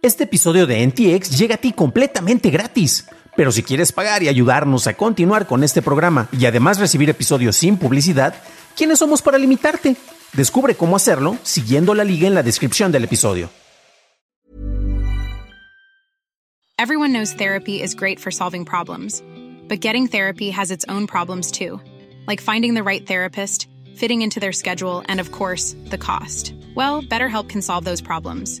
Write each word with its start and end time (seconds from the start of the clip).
Este 0.00 0.24
episodio 0.24 0.68
de 0.68 0.86
NTX 0.86 1.36
llega 1.36 1.56
a 1.56 1.58
ti 1.58 1.72
completamente 1.72 2.50
gratis. 2.50 3.08
Pero 3.36 3.50
si 3.50 3.64
quieres 3.64 3.90
pagar 3.90 4.22
y 4.22 4.28
ayudarnos 4.28 4.86
a 4.86 4.94
continuar 4.94 5.48
con 5.48 5.64
este 5.64 5.82
programa 5.82 6.28
y 6.30 6.46
además 6.46 6.78
recibir 6.78 7.10
episodios 7.10 7.56
sin 7.56 7.76
publicidad, 7.76 8.34
¿quiénes 8.76 9.00
somos 9.00 9.22
para 9.22 9.38
limitarte? 9.38 9.96
Descubre 10.34 10.76
cómo 10.76 10.94
hacerlo 10.94 11.36
siguiendo 11.42 11.94
la 11.94 12.04
liga 12.04 12.28
en 12.28 12.34
la 12.34 12.44
descripción 12.44 12.92
del 12.92 13.04
episodio. 13.04 13.50
Everyone 16.78 17.12
knows 17.12 17.32
therapy 17.32 17.82
is 17.82 17.96
great 17.96 18.20
for 18.20 18.30
solving 18.30 18.64
problems, 18.64 19.20
but 19.68 19.80
getting 19.80 20.06
therapy 20.06 20.52
has 20.52 20.70
its 20.70 20.84
own 20.88 21.08
problems 21.08 21.50
too, 21.50 21.80
like 22.28 22.40
finding 22.40 22.74
the 22.74 22.84
right 22.84 23.04
therapist, 23.04 23.68
fitting 23.96 24.22
into 24.22 24.38
their 24.38 24.52
schedule, 24.52 25.02
and 25.08 25.18
of 25.18 25.32
course, 25.32 25.74
the 25.90 25.98
cost. 25.98 26.54
Well, 26.76 27.02
BetterHelp 27.02 27.48
can 27.48 27.62
solve 27.62 27.84
those 27.84 28.00
problems. 28.00 28.60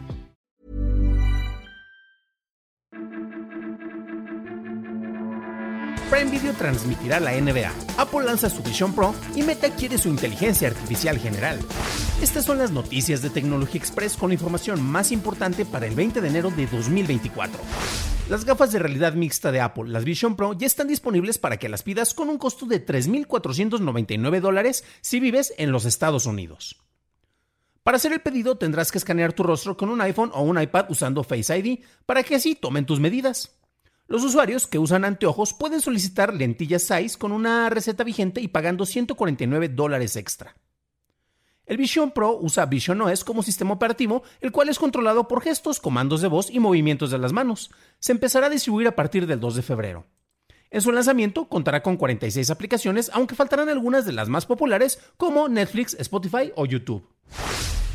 Prime 6.11 6.29
Video 6.29 6.51
transmitirá 6.51 7.21
la 7.21 7.31
NBA, 7.31 7.71
Apple 7.95 8.25
lanza 8.25 8.49
su 8.49 8.61
Vision 8.61 8.93
Pro 8.93 9.15
y 9.33 9.43
Meta 9.43 9.73
quiere 9.73 9.97
su 9.97 10.09
inteligencia 10.09 10.67
artificial 10.67 11.17
general. 11.17 11.57
Estas 12.21 12.43
son 12.43 12.57
las 12.57 12.69
noticias 12.71 13.21
de 13.21 13.29
Tecnología 13.29 13.79
Express 13.79 14.17
con 14.17 14.27
la 14.27 14.33
información 14.33 14.83
más 14.83 15.13
importante 15.13 15.63
para 15.63 15.87
el 15.87 15.95
20 15.95 16.19
de 16.19 16.27
enero 16.27 16.51
de 16.51 16.67
2024. 16.67 17.57
Las 18.29 18.43
gafas 18.43 18.73
de 18.73 18.79
realidad 18.79 19.13
mixta 19.13 19.53
de 19.53 19.61
Apple, 19.61 19.87
las 19.87 20.03
Vision 20.03 20.35
Pro, 20.35 20.51
ya 20.51 20.67
están 20.67 20.89
disponibles 20.89 21.37
para 21.37 21.55
que 21.55 21.69
las 21.69 21.81
pidas 21.81 22.13
con 22.13 22.27
un 22.27 22.37
costo 22.37 22.65
de 22.65 22.85
3.499 22.85 24.41
dólares 24.41 24.83
si 24.99 25.21
vives 25.21 25.53
en 25.57 25.71
los 25.71 25.85
Estados 25.85 26.25
Unidos. 26.25 26.75
Para 27.83 27.95
hacer 27.95 28.11
el 28.11 28.19
pedido 28.19 28.57
tendrás 28.57 28.91
que 28.91 28.97
escanear 28.97 29.31
tu 29.31 29.43
rostro 29.43 29.77
con 29.77 29.87
un 29.87 30.01
iPhone 30.01 30.31
o 30.33 30.41
un 30.41 30.61
iPad 30.61 30.87
usando 30.89 31.23
Face 31.23 31.57
ID 31.57 31.79
para 32.05 32.21
que 32.23 32.35
así 32.35 32.53
tomen 32.53 32.85
tus 32.85 32.99
medidas. 32.99 33.60
Los 34.11 34.25
usuarios 34.25 34.67
que 34.67 34.77
usan 34.77 35.05
anteojos 35.05 35.53
pueden 35.53 35.79
solicitar 35.79 36.33
lentillas 36.33 36.81
Size 36.81 37.17
con 37.17 37.31
una 37.31 37.69
receta 37.69 38.03
vigente 38.03 38.41
y 38.41 38.49
pagando 38.49 38.85
149 38.85 39.69
dólares 39.69 40.17
extra. 40.17 40.53
El 41.65 41.77
Vision 41.77 42.11
Pro 42.11 42.37
usa 42.37 42.65
Vision 42.65 42.99
OS 42.99 43.23
como 43.23 43.41
sistema 43.41 43.71
operativo, 43.71 44.23
el 44.41 44.51
cual 44.51 44.67
es 44.67 44.79
controlado 44.79 45.29
por 45.29 45.41
gestos, 45.41 45.79
comandos 45.79 46.19
de 46.19 46.27
voz 46.27 46.49
y 46.51 46.59
movimientos 46.59 47.09
de 47.09 47.19
las 47.19 47.31
manos. 47.31 47.71
Se 47.99 48.11
empezará 48.11 48.47
a 48.47 48.49
distribuir 48.49 48.89
a 48.89 48.97
partir 48.97 49.27
del 49.27 49.39
2 49.39 49.55
de 49.55 49.61
febrero. 49.61 50.05
En 50.71 50.81
su 50.81 50.91
lanzamiento 50.91 51.47
contará 51.47 51.81
con 51.81 51.95
46 51.95 52.49
aplicaciones, 52.49 53.09
aunque 53.13 53.35
faltarán 53.35 53.69
algunas 53.69 54.05
de 54.05 54.11
las 54.11 54.27
más 54.27 54.45
populares 54.45 54.99
como 55.15 55.47
Netflix, 55.47 55.95
Spotify 55.97 56.51
o 56.57 56.65
YouTube. 56.65 57.07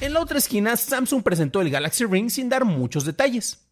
En 0.01 0.15
la 0.15 0.21
otra 0.21 0.39
esquina, 0.39 0.79
Samsung 0.79 1.23
presentó 1.23 1.61
el 1.61 1.69
Galaxy 1.69 2.07
Ring 2.07 2.31
sin 2.31 2.49
dar 2.49 2.65
muchos 2.65 3.05
detalles. 3.05 3.66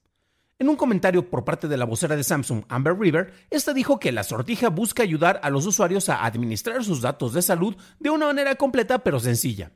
En 0.60 0.68
un 0.68 0.76
comentario 0.76 1.28
por 1.28 1.44
parte 1.44 1.66
de 1.66 1.76
la 1.76 1.84
vocera 1.84 2.14
de 2.14 2.22
Samsung, 2.22 2.62
Amber 2.68 2.96
River, 2.96 3.32
esta 3.50 3.74
dijo 3.74 3.98
que 3.98 4.12
la 4.12 4.22
sortija 4.22 4.68
busca 4.68 5.02
ayudar 5.02 5.40
a 5.42 5.50
los 5.50 5.66
usuarios 5.66 6.08
a 6.08 6.24
administrar 6.24 6.84
sus 6.84 7.00
datos 7.00 7.32
de 7.32 7.42
salud 7.42 7.74
de 7.98 8.10
una 8.10 8.26
manera 8.26 8.54
completa 8.54 9.00
pero 9.00 9.18
sencilla. 9.18 9.72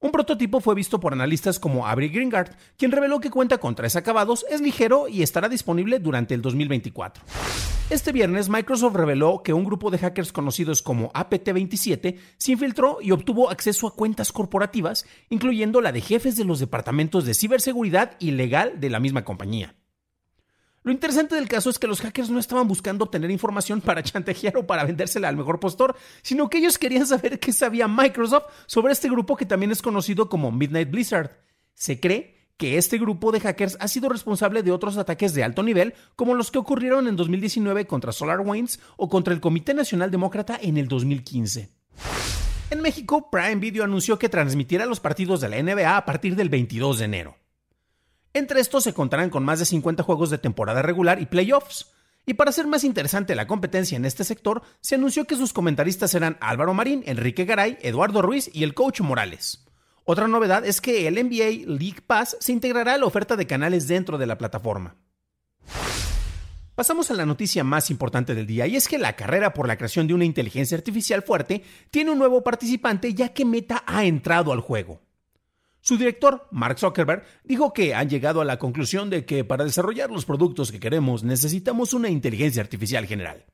Un 0.00 0.12
prototipo 0.12 0.60
fue 0.60 0.74
visto 0.74 0.98
por 0.98 1.12
analistas 1.12 1.58
como 1.58 1.86
Avery 1.86 2.08
Greengard, 2.08 2.56
quien 2.78 2.90
reveló 2.90 3.20
que 3.20 3.30
cuenta 3.30 3.58
con 3.58 3.74
tres 3.74 3.96
acabados, 3.96 4.46
es 4.48 4.62
ligero 4.62 5.08
y 5.08 5.22
estará 5.22 5.50
disponible 5.50 5.98
durante 5.98 6.32
el 6.32 6.40
2024. 6.40 7.22
Este 7.90 8.10
viernes, 8.10 8.48
Microsoft 8.48 8.96
reveló 8.96 9.42
que 9.42 9.52
un 9.52 9.64
grupo 9.64 9.90
de 9.90 9.98
hackers 9.98 10.32
conocidos 10.32 10.80
como 10.80 11.12
APT27 11.12 12.16
se 12.38 12.52
infiltró 12.52 12.98
y 13.02 13.10
obtuvo 13.10 13.50
acceso 13.50 13.86
a 13.86 13.94
cuentas 13.94 14.32
corporativas, 14.32 15.04
incluyendo 15.28 15.82
la 15.82 15.92
de 15.92 16.00
jefes 16.00 16.34
de 16.36 16.46
los 16.46 16.60
departamentos 16.60 17.26
de 17.26 17.34
ciberseguridad 17.34 18.16
y 18.18 18.30
legal 18.30 18.80
de 18.80 18.88
la 18.88 19.00
misma 19.00 19.22
compañía. 19.24 19.74
Lo 20.84 20.92
interesante 20.92 21.34
del 21.34 21.48
caso 21.48 21.70
es 21.70 21.78
que 21.78 21.86
los 21.86 22.02
hackers 22.02 22.28
no 22.28 22.38
estaban 22.38 22.68
buscando 22.68 23.06
obtener 23.06 23.30
información 23.30 23.80
para 23.80 24.02
chantajear 24.02 24.58
o 24.58 24.66
para 24.66 24.84
vendérsela 24.84 25.28
al 25.28 25.36
mejor 25.36 25.58
postor, 25.58 25.96
sino 26.20 26.50
que 26.50 26.58
ellos 26.58 26.78
querían 26.78 27.06
saber 27.06 27.40
qué 27.40 27.54
sabía 27.54 27.88
Microsoft 27.88 28.52
sobre 28.66 28.92
este 28.92 29.08
grupo 29.08 29.34
que 29.34 29.46
también 29.46 29.72
es 29.72 29.80
conocido 29.80 30.28
como 30.28 30.52
Midnight 30.52 30.90
Blizzard. 30.90 31.38
Se 31.72 32.00
cree 32.00 32.34
que 32.58 32.76
este 32.76 32.98
grupo 32.98 33.32
de 33.32 33.40
hackers 33.40 33.78
ha 33.80 33.88
sido 33.88 34.10
responsable 34.10 34.62
de 34.62 34.72
otros 34.72 34.98
ataques 34.98 35.32
de 35.32 35.42
alto 35.42 35.62
nivel, 35.62 35.94
como 36.16 36.34
los 36.34 36.50
que 36.50 36.58
ocurrieron 36.58 37.08
en 37.08 37.16
2019 37.16 37.86
contra 37.86 38.12
SolarWinds 38.12 38.78
o 38.98 39.08
contra 39.08 39.32
el 39.32 39.40
Comité 39.40 39.72
Nacional 39.72 40.10
Demócrata 40.10 40.58
en 40.60 40.76
el 40.76 40.86
2015. 40.86 41.70
En 42.68 42.80
México, 42.82 43.30
Prime 43.30 43.56
Video 43.56 43.84
anunció 43.84 44.18
que 44.18 44.28
transmitirá 44.28 44.84
los 44.84 45.00
partidos 45.00 45.40
de 45.40 45.48
la 45.48 45.62
NBA 45.62 45.96
a 45.96 46.04
partir 46.04 46.36
del 46.36 46.50
22 46.50 46.98
de 46.98 47.04
enero. 47.06 47.43
Entre 48.36 48.58
estos 48.58 48.82
se 48.82 48.92
contarán 48.92 49.30
con 49.30 49.44
más 49.44 49.60
de 49.60 49.64
50 49.64 50.02
juegos 50.02 50.28
de 50.28 50.38
temporada 50.38 50.82
regular 50.82 51.22
y 51.22 51.26
playoffs. 51.26 51.92
Y 52.26 52.34
para 52.34 52.50
hacer 52.50 52.66
más 52.66 52.82
interesante 52.82 53.36
la 53.36 53.46
competencia 53.46 53.94
en 53.94 54.04
este 54.04 54.24
sector, 54.24 54.62
se 54.80 54.96
anunció 54.96 55.24
que 55.24 55.36
sus 55.36 55.52
comentaristas 55.52 56.10
serán 56.10 56.36
Álvaro 56.40 56.74
Marín, 56.74 57.04
Enrique 57.06 57.44
Garay, 57.44 57.78
Eduardo 57.80 58.22
Ruiz 58.22 58.50
y 58.52 58.64
el 58.64 58.74
coach 58.74 59.02
Morales. 59.02 59.64
Otra 60.04 60.26
novedad 60.26 60.66
es 60.66 60.80
que 60.80 61.06
el 61.06 61.14
NBA 61.14 61.78
League 61.78 62.02
Pass 62.04 62.36
se 62.40 62.50
integrará 62.50 62.94
a 62.94 62.98
la 62.98 63.06
oferta 63.06 63.36
de 63.36 63.46
canales 63.46 63.86
dentro 63.86 64.18
de 64.18 64.26
la 64.26 64.36
plataforma. 64.36 64.96
Pasamos 66.74 67.12
a 67.12 67.14
la 67.14 67.26
noticia 67.26 67.62
más 67.62 67.88
importante 67.88 68.34
del 68.34 68.48
día 68.48 68.66
y 68.66 68.74
es 68.74 68.88
que 68.88 68.98
la 68.98 69.14
carrera 69.14 69.54
por 69.54 69.68
la 69.68 69.76
creación 69.76 70.08
de 70.08 70.14
una 70.14 70.24
inteligencia 70.24 70.76
artificial 70.76 71.22
fuerte 71.22 71.62
tiene 71.92 72.10
un 72.10 72.18
nuevo 72.18 72.42
participante 72.42 73.14
ya 73.14 73.28
que 73.28 73.44
Meta 73.44 73.84
ha 73.86 74.04
entrado 74.04 74.52
al 74.52 74.60
juego. 74.60 75.03
Su 75.84 75.98
director, 75.98 76.48
Mark 76.50 76.78
Zuckerberg, 76.78 77.24
dijo 77.44 77.74
que 77.74 77.94
han 77.94 78.08
llegado 78.08 78.40
a 78.40 78.46
la 78.46 78.58
conclusión 78.58 79.10
de 79.10 79.26
que 79.26 79.44
para 79.44 79.66
desarrollar 79.66 80.10
los 80.10 80.24
productos 80.24 80.72
que 80.72 80.80
queremos 80.80 81.24
necesitamos 81.24 81.92
una 81.92 82.08
inteligencia 82.08 82.62
artificial 82.62 83.04
general. 83.04 83.44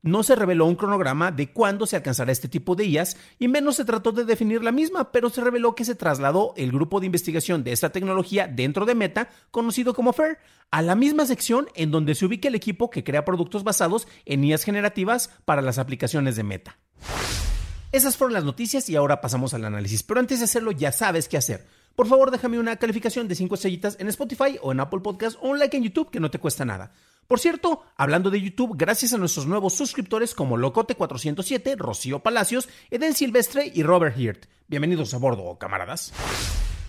No 0.00 0.22
se 0.22 0.34
reveló 0.34 0.64
un 0.64 0.76
cronograma 0.76 1.30
de 1.30 1.52
cuándo 1.52 1.84
se 1.84 1.96
alcanzará 1.96 2.32
este 2.32 2.48
tipo 2.48 2.74
de 2.74 2.86
IAS 2.86 3.18
y 3.38 3.48
menos 3.48 3.76
se 3.76 3.84
trató 3.84 4.12
de 4.12 4.24
definir 4.24 4.64
la 4.64 4.72
misma, 4.72 5.12
pero 5.12 5.28
se 5.28 5.42
reveló 5.42 5.74
que 5.74 5.84
se 5.84 5.94
trasladó 5.94 6.54
el 6.56 6.72
grupo 6.72 7.00
de 7.00 7.06
investigación 7.06 7.62
de 7.64 7.72
esta 7.72 7.92
tecnología 7.92 8.46
dentro 8.48 8.86
de 8.86 8.94
Meta, 8.94 9.28
conocido 9.50 9.92
como 9.92 10.14
FAIR, 10.14 10.38
a 10.70 10.80
la 10.80 10.94
misma 10.94 11.26
sección 11.26 11.68
en 11.74 11.90
donde 11.90 12.14
se 12.14 12.24
ubica 12.24 12.48
el 12.48 12.54
equipo 12.54 12.88
que 12.88 13.04
crea 13.04 13.26
productos 13.26 13.62
basados 13.62 14.08
en 14.24 14.42
IAS 14.42 14.64
generativas 14.64 15.34
para 15.44 15.60
las 15.60 15.76
aplicaciones 15.76 16.34
de 16.34 16.44
Meta. 16.44 16.78
Esas 17.90 18.18
fueron 18.18 18.34
las 18.34 18.44
noticias 18.44 18.90
y 18.90 18.96
ahora 18.96 19.22
pasamos 19.22 19.54
al 19.54 19.64
análisis. 19.64 20.02
Pero 20.02 20.20
antes 20.20 20.40
de 20.40 20.44
hacerlo, 20.44 20.72
ya 20.72 20.92
sabes 20.92 21.26
qué 21.26 21.38
hacer. 21.38 21.66
Por 21.96 22.06
favor, 22.06 22.30
déjame 22.30 22.58
una 22.58 22.76
calificación 22.76 23.28
de 23.28 23.34
5 23.34 23.54
estrellitas 23.54 23.96
en 23.98 24.08
Spotify 24.08 24.58
o 24.60 24.72
en 24.72 24.80
Apple 24.80 25.00
Podcast 25.00 25.38
o 25.40 25.48
un 25.48 25.58
like 25.58 25.74
en 25.74 25.84
YouTube 25.84 26.10
que 26.10 26.20
no 26.20 26.30
te 26.30 26.38
cuesta 26.38 26.66
nada. 26.66 26.92
Por 27.26 27.40
cierto, 27.40 27.82
hablando 27.96 28.30
de 28.30 28.42
YouTube, 28.42 28.76
gracias 28.76 29.14
a 29.14 29.18
nuestros 29.18 29.46
nuevos 29.46 29.72
suscriptores 29.72 30.34
como 30.34 30.58
Locote407, 30.58 31.78
Rocío 31.78 32.20
Palacios, 32.20 32.68
Eden 32.90 33.14
Silvestre 33.14 33.72
y 33.74 33.82
Robert 33.82 34.18
Hirt. 34.18 34.44
Bienvenidos 34.66 35.14
a 35.14 35.18
bordo, 35.18 35.56
camaradas. 35.58 36.12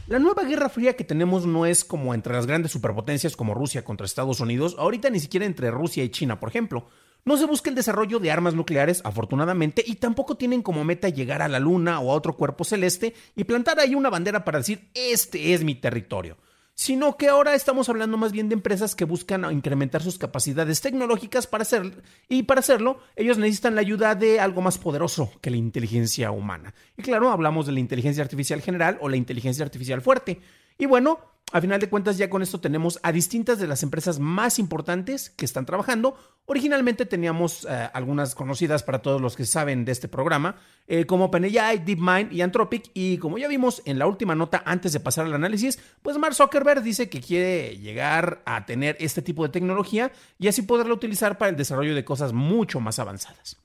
La 0.07 0.19
nueva 0.19 0.43
guerra 0.43 0.67
fría 0.67 0.97
que 0.97 1.05
tenemos 1.05 1.45
no 1.45 1.65
es 1.65 1.85
como 1.85 2.13
entre 2.13 2.33
las 2.33 2.45
grandes 2.45 2.73
superpotencias 2.73 3.37
como 3.37 3.53
Rusia 3.53 3.85
contra 3.85 4.05
Estados 4.05 4.41
Unidos, 4.41 4.75
ahorita 4.77 5.09
ni 5.09 5.21
siquiera 5.21 5.45
entre 5.45 5.71
Rusia 5.71 6.03
y 6.03 6.09
China, 6.09 6.41
por 6.41 6.49
ejemplo. 6.49 6.89
No 7.25 7.37
se 7.37 7.45
busca 7.45 7.69
el 7.69 7.75
desarrollo 7.75 8.19
de 8.19 8.31
armas 8.31 8.53
nucleares, 8.53 9.01
afortunadamente, 9.03 9.83
y 9.85 9.95
tampoco 9.95 10.35
tienen 10.35 10.61
como 10.61 10.83
meta 10.83 11.09
llegar 11.09 11.41
a 11.41 11.47
la 11.47 11.59
Luna 11.59 11.99
o 11.99 12.11
a 12.11 12.15
otro 12.15 12.35
cuerpo 12.35 12.63
celeste 12.63 13.13
y 13.35 13.43
plantar 13.43 13.79
ahí 13.79 13.95
una 13.95 14.09
bandera 14.09 14.43
para 14.43 14.59
decir, 14.59 14.89
este 14.93 15.53
es 15.53 15.63
mi 15.63 15.75
territorio 15.75 16.37
sino 16.79 17.17
que 17.17 17.27
ahora 17.27 17.55
estamos 17.55 17.89
hablando 17.89 18.15
más 18.15 18.31
bien 18.31 18.47
de 18.47 18.53
empresas 18.53 18.95
que 18.95 19.03
buscan 19.03 19.43
incrementar 19.51 20.01
sus 20.01 20.17
capacidades 20.17 20.79
tecnológicas 20.79 21.45
para 21.45 21.63
hacerlo, 21.63 21.91
y 22.29 22.43
para 22.43 22.61
hacerlo 22.61 23.01
ellos 23.17 23.37
necesitan 23.37 23.75
la 23.75 23.81
ayuda 23.81 24.15
de 24.15 24.39
algo 24.39 24.61
más 24.61 24.77
poderoso 24.77 25.29
que 25.41 25.49
la 25.49 25.57
inteligencia 25.57 26.31
humana. 26.31 26.73
Y 26.95 27.01
claro, 27.01 27.31
hablamos 27.31 27.65
de 27.65 27.73
la 27.73 27.81
inteligencia 27.81 28.23
artificial 28.23 28.61
general 28.61 28.97
o 29.01 29.09
la 29.09 29.17
inteligencia 29.17 29.65
artificial 29.65 30.01
fuerte. 30.01 30.39
Y 30.77 30.85
bueno, 30.85 31.19
a 31.51 31.61
final 31.61 31.79
de 31.79 31.89
cuentas, 31.89 32.17
ya 32.17 32.29
con 32.29 32.43
esto 32.43 32.59
tenemos 32.59 32.99
a 33.01 33.11
distintas 33.11 33.57
de 33.57 33.65
las 33.65 33.81
empresas 33.81 34.19
más 34.19 34.59
importantes 34.59 35.31
que 35.31 35.45
están 35.45 35.65
trabajando. 35.65 36.15
Originalmente 36.45 37.07
teníamos 37.07 37.65
eh, 37.67 37.89
algunas 37.91 38.35
conocidas 38.35 38.83
para 38.83 39.01
todos 39.01 39.19
los 39.19 39.35
que 39.35 39.45
saben 39.45 39.83
de 39.83 39.91
este 39.91 40.07
programa, 40.07 40.57
eh, 40.87 41.05
como 41.05 41.25
OpenAI, 41.25 41.79
DeepMind 41.79 42.33
y 42.33 42.41
Anthropic. 42.41 42.91
Y 42.93 43.17
como 43.17 43.39
ya 43.39 43.47
vimos 43.47 43.81
en 43.85 43.97
la 43.97 44.05
última 44.05 44.35
nota 44.35 44.61
antes 44.63 44.93
de 44.93 44.99
pasar 44.99 45.25
al 45.25 45.33
análisis, 45.33 45.79
pues 46.03 46.17
Mark 46.19 46.35
Zuckerberg 46.35 46.83
dice 46.83 47.09
que 47.09 47.19
quiere 47.19 47.77
llegar 47.77 48.43
a 48.45 48.67
tener 48.67 48.95
este 48.99 49.23
tipo 49.23 49.43
de 49.43 49.49
tecnología 49.49 50.11
y 50.37 50.49
así 50.49 50.61
poderla 50.61 50.93
utilizar 50.93 51.39
para 51.39 51.49
el 51.49 51.55
desarrollo 51.55 51.95
de 51.95 52.05
cosas 52.05 52.31
mucho 52.31 52.79
más 52.79 52.99
avanzadas. 52.99 53.57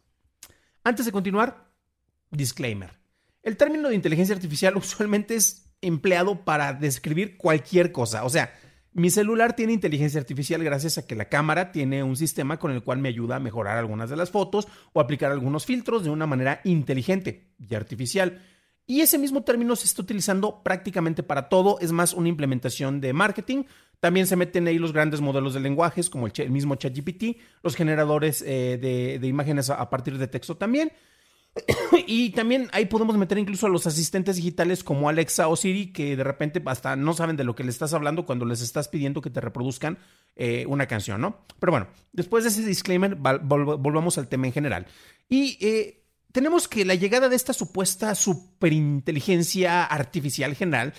Antes 0.85 1.05
de 1.05 1.13
continuar, 1.13 1.67
disclaimer. 2.31 2.95
El 3.43 3.59
término 3.59 3.91
de 3.91 3.95
inteligencia 3.95 4.35
artificial 4.35 4.75
usualmente 4.79 5.37
es 5.37 5.64
empleado 5.87 6.45
para 6.45 6.73
describir 6.73 7.37
cualquier 7.37 7.93
cosa. 7.93 8.25
O 8.25 8.31
sea, 8.31 8.53
mi 8.93 9.11
celular 9.11 9.57
tiene 9.57 9.73
inteligencia 9.73 10.21
artificial 10.21 10.63
gracias 10.63 10.99
a 10.99 11.07
que 11.07 11.17
la 11.17 11.29
cámara 11.29 11.73
tiene 11.73 12.05
un 12.05 12.17
sistema 12.17 12.59
con 12.59 12.71
el 12.71 12.85
cual 12.85 12.99
me 12.99 13.09
ayuda 13.09 13.37
a 13.37 13.41
mejorar 13.41 13.77
algunas 13.77 14.09
de 14.09 14.17
las 14.17 14.31
fotos 14.31 14.69
o 14.93 15.01
aplicar 15.01 15.33
algunos 15.33 15.67
filtros 15.67 16.05
de 16.05 16.11
una 16.11 16.27
manera 16.27 16.61
inteligente 16.63 17.51
y 17.59 17.75
artificial. 17.75 18.41
Y 18.87 19.01
ese 19.01 19.19
mismo 19.19 19.43
término 19.43 19.75
se 19.75 19.87
está 19.87 20.03
utilizando 20.03 20.63
prácticamente 20.63 21.23
para 21.23 21.49
todo, 21.49 21.79
es 21.81 21.91
más 21.91 22.15
una 22.15 22.29
implementación 22.29 23.01
de 23.01 23.13
marketing. 23.13 23.65
También 23.99 24.27
se 24.29 24.37
meten 24.37 24.69
ahí 24.69 24.79
los 24.79 24.93
grandes 24.93 25.21
modelos 25.21 25.55
de 25.55 25.61
lenguajes 25.61 26.09
como 26.09 26.29
el, 26.29 26.51
mismo 26.51 26.77
ChatGPT, 26.77 27.39
los 27.63 27.75
generadores 27.75 28.43
eh, 28.47 28.79
de, 29.21 29.27
imágenes 29.27 29.71
a 29.71 29.91
partir 29.91 30.19
de 30.19 30.29
texto 30.29 30.57
también. 30.57 30.93
y 32.07 32.31
también 32.31 32.69
ahí 32.73 32.87
podemos 32.87 33.17
meter 33.17 33.39
incluso 33.39 33.67
a 33.67 33.71
los 33.71 33.87
asistentes 33.87 34.37
digitales 34.37 34.83
como 34.83 35.09
Alexa 35.09 35.49
o 35.49 35.57
Siri, 35.57 35.93
que 35.93 36.17
de 36.17 36.25
repente 36.25 36.63
hasta 36.67 36.97
no 36.97 37.15
saben 37.15 37.37
de 37.37 37.45
lo 37.45 37.55
que 37.55 37.65
le 37.65 37.71
estás 37.71 37.95
hablando 37.95 38.27
cuando 38.27 38.45
les 38.45 38.61
estás 38.61 38.89
pidiendo 38.89 39.21
que 39.21 39.31
te 39.31 39.41
reproduzcan 39.41 39.99
eh, 40.37 40.65
una 40.69 40.87
canción, 40.87 41.21
¿no? 41.21 41.45
Pero 41.61 41.73
bueno, 41.73 41.87
después 42.13 42.45
de 42.45 42.51
ese 42.51 42.65
disclaimer, 42.65 43.15
volvamos 43.15 44.19
al 44.19 44.29
tema 44.29 44.47
en 44.47 44.53
general. 44.53 44.87
Y 45.29 45.59
eh, 45.65 46.05
tenemos 46.33 46.67
que 46.67 46.85
la 46.85 46.97
llegada 46.97 47.29
de 47.29 47.37
esta 47.37 47.53
supuesta 47.53 48.15
superinteligencia 48.15 49.85
artificial 49.85 50.57
general, 50.57 50.93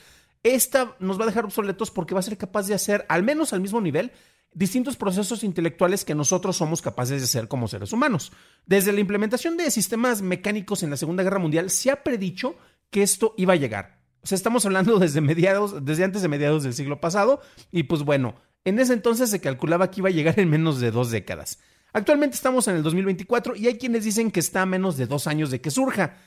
esta 0.44 0.96
nos 1.00 1.20
va 1.20 1.24
a 1.24 1.28
dejar 1.28 1.44
obsoletos 1.44 1.92
porque 1.92 2.14
va 2.14 2.22
a 2.22 2.24
ser 2.24 2.38
capaz 2.38 2.68
de 2.68 2.76
hacer, 2.76 3.06
al 3.10 3.24
menos 3.24 3.52
al 3.52 3.60
mismo 3.60 3.82
nivel, 3.82 4.12
distintos 4.56 4.96
procesos 4.96 5.44
intelectuales 5.44 6.04
que 6.06 6.16
nosotros 6.16 6.56
somos 6.56 6.82
capaces 6.82 7.20
de 7.20 7.26
hacer 7.26 7.48
como 7.48 7.68
seres 7.68 7.94
humanos. 7.94 8.32
Desde 8.66 8.94
la 8.94 9.02
implementación 9.02 9.58
de 9.58 9.70
sistemas 9.70 10.22
mecánicos 10.22 10.82
en 10.82 10.90
la 10.90 10.98
Segunda 10.98 11.22
Guerra 11.22 11.40
Mundial 11.40 11.70
se 11.70 11.92
ha 11.92 12.04
predicho 12.04 12.56
que 12.90 13.04
esto 13.04 13.36
iba 13.38 13.54
a 13.54 13.58
llegar. 13.58 14.00
O 14.24 14.28
sea, 14.28 14.38
estamos 14.38 14.66
hablando 14.66 14.98
desde 15.00 15.22
mediados, 15.22 15.86
desde 15.86 16.06
antes 16.06 16.22
de 16.22 16.30
mediados 16.30 16.64
del 16.64 16.74
siglo 16.74 17.00
pasado, 17.00 17.42
y 17.72 17.84
pues 17.84 18.04
bueno, 18.04 18.36
en 18.64 18.80
ese 18.80 18.94
entonces 18.94 19.30
se 19.30 19.42
calculaba 19.42 19.92
que 19.92 20.00
iba 20.00 20.10
a 20.10 20.14
llegar 20.14 20.40
en 20.40 20.50
menos 20.50 20.80
de 20.80 20.90
dos 20.90 21.12
décadas. 21.12 21.60
Actualmente 21.94 22.36
estamos 22.36 22.68
en 22.68 22.78
el 22.78 22.84
2024 22.84 23.56
y 23.56 23.68
hay 23.68 23.78
quienes 23.78 24.06
dicen 24.06 24.32
que 24.32 24.40
está 24.40 24.62
a 24.62 24.66
menos 24.66 24.98
de 24.98 25.06
dos 25.06 25.28
años 25.28 25.52
de 25.52 25.62
que 25.62 25.70
surja. 25.70 26.18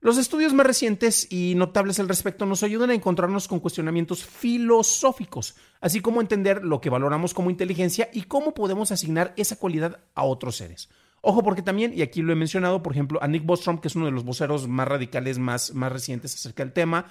Los 0.00 0.18
estudios 0.18 0.52
más 0.52 0.66
recientes 0.66 1.26
y 1.30 1.54
notables 1.56 1.98
al 1.98 2.08
respecto 2.08 2.44
nos 2.44 2.62
ayudan 2.62 2.90
a 2.90 2.94
encontrarnos 2.94 3.48
con 3.48 3.60
cuestionamientos 3.60 4.24
filosóficos, 4.24 5.56
así 5.80 6.00
como 6.00 6.20
entender 6.20 6.64
lo 6.64 6.80
que 6.80 6.90
valoramos 6.90 7.32
como 7.32 7.50
inteligencia 7.50 8.10
y 8.12 8.22
cómo 8.22 8.52
podemos 8.52 8.92
asignar 8.92 9.32
esa 9.36 9.56
cualidad 9.56 10.00
a 10.14 10.24
otros 10.24 10.56
seres. 10.56 10.90
Ojo 11.22 11.42
porque 11.42 11.62
también, 11.62 11.92
y 11.94 12.02
aquí 12.02 12.22
lo 12.22 12.32
he 12.32 12.36
mencionado, 12.36 12.82
por 12.82 12.92
ejemplo, 12.92 13.20
a 13.22 13.26
Nick 13.26 13.44
Bostrom, 13.44 13.78
que 13.78 13.88
es 13.88 13.96
uno 13.96 14.04
de 14.04 14.12
los 14.12 14.24
voceros 14.24 14.68
más 14.68 14.86
radicales, 14.86 15.38
más, 15.38 15.74
más 15.74 15.90
recientes 15.90 16.34
acerca 16.34 16.62
del 16.62 16.72
tema, 16.72 17.06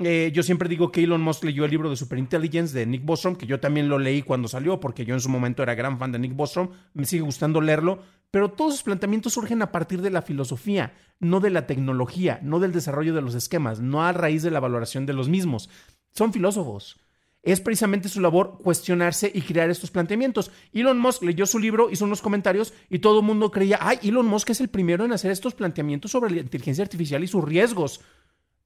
eh, 0.00 0.32
yo 0.34 0.42
siempre 0.42 0.68
digo 0.68 0.90
que 0.90 1.04
Elon 1.04 1.22
Musk 1.22 1.44
leyó 1.44 1.64
el 1.64 1.70
libro 1.70 1.88
de 1.88 1.94
Superintelligence 1.94 2.76
de 2.76 2.84
Nick 2.84 3.04
Bostrom, 3.04 3.36
que 3.36 3.46
yo 3.46 3.60
también 3.60 3.88
lo 3.88 3.98
leí 3.98 4.22
cuando 4.22 4.48
salió, 4.48 4.80
porque 4.80 5.04
yo 5.04 5.14
en 5.14 5.20
su 5.20 5.28
momento 5.28 5.62
era 5.62 5.76
gran 5.76 5.98
fan 5.98 6.10
de 6.10 6.18
Nick 6.18 6.34
Bostrom, 6.34 6.70
me 6.94 7.06
sigue 7.06 7.22
gustando 7.22 7.60
leerlo, 7.60 8.00
pero 8.34 8.50
todos 8.50 8.72
sus 8.72 8.82
planteamientos 8.82 9.34
surgen 9.34 9.62
a 9.62 9.70
partir 9.70 10.02
de 10.02 10.10
la 10.10 10.20
filosofía, 10.20 10.92
no 11.20 11.38
de 11.38 11.50
la 11.50 11.68
tecnología, 11.68 12.40
no 12.42 12.58
del 12.58 12.72
desarrollo 12.72 13.14
de 13.14 13.22
los 13.22 13.36
esquemas, 13.36 13.78
no 13.78 14.02
a 14.02 14.12
raíz 14.12 14.42
de 14.42 14.50
la 14.50 14.58
valoración 14.58 15.06
de 15.06 15.12
los 15.12 15.28
mismos. 15.28 15.70
Son 16.10 16.32
filósofos. 16.32 16.98
Es 17.44 17.60
precisamente 17.60 18.08
su 18.08 18.20
labor 18.20 18.58
cuestionarse 18.60 19.30
y 19.32 19.42
crear 19.42 19.70
estos 19.70 19.92
planteamientos. 19.92 20.50
Elon 20.72 20.98
Musk 20.98 21.22
leyó 21.22 21.46
su 21.46 21.60
libro, 21.60 21.92
hizo 21.92 22.06
unos 22.06 22.22
comentarios 22.22 22.74
y 22.90 22.98
todo 22.98 23.20
el 23.20 23.24
mundo 23.24 23.52
creía, 23.52 23.78
ay, 23.80 24.00
Elon 24.02 24.26
Musk 24.26 24.50
es 24.50 24.60
el 24.60 24.68
primero 24.68 25.04
en 25.04 25.12
hacer 25.12 25.30
estos 25.30 25.54
planteamientos 25.54 26.10
sobre 26.10 26.34
la 26.34 26.40
inteligencia 26.40 26.82
artificial 26.82 27.22
y 27.22 27.28
sus 27.28 27.44
riesgos. 27.44 28.00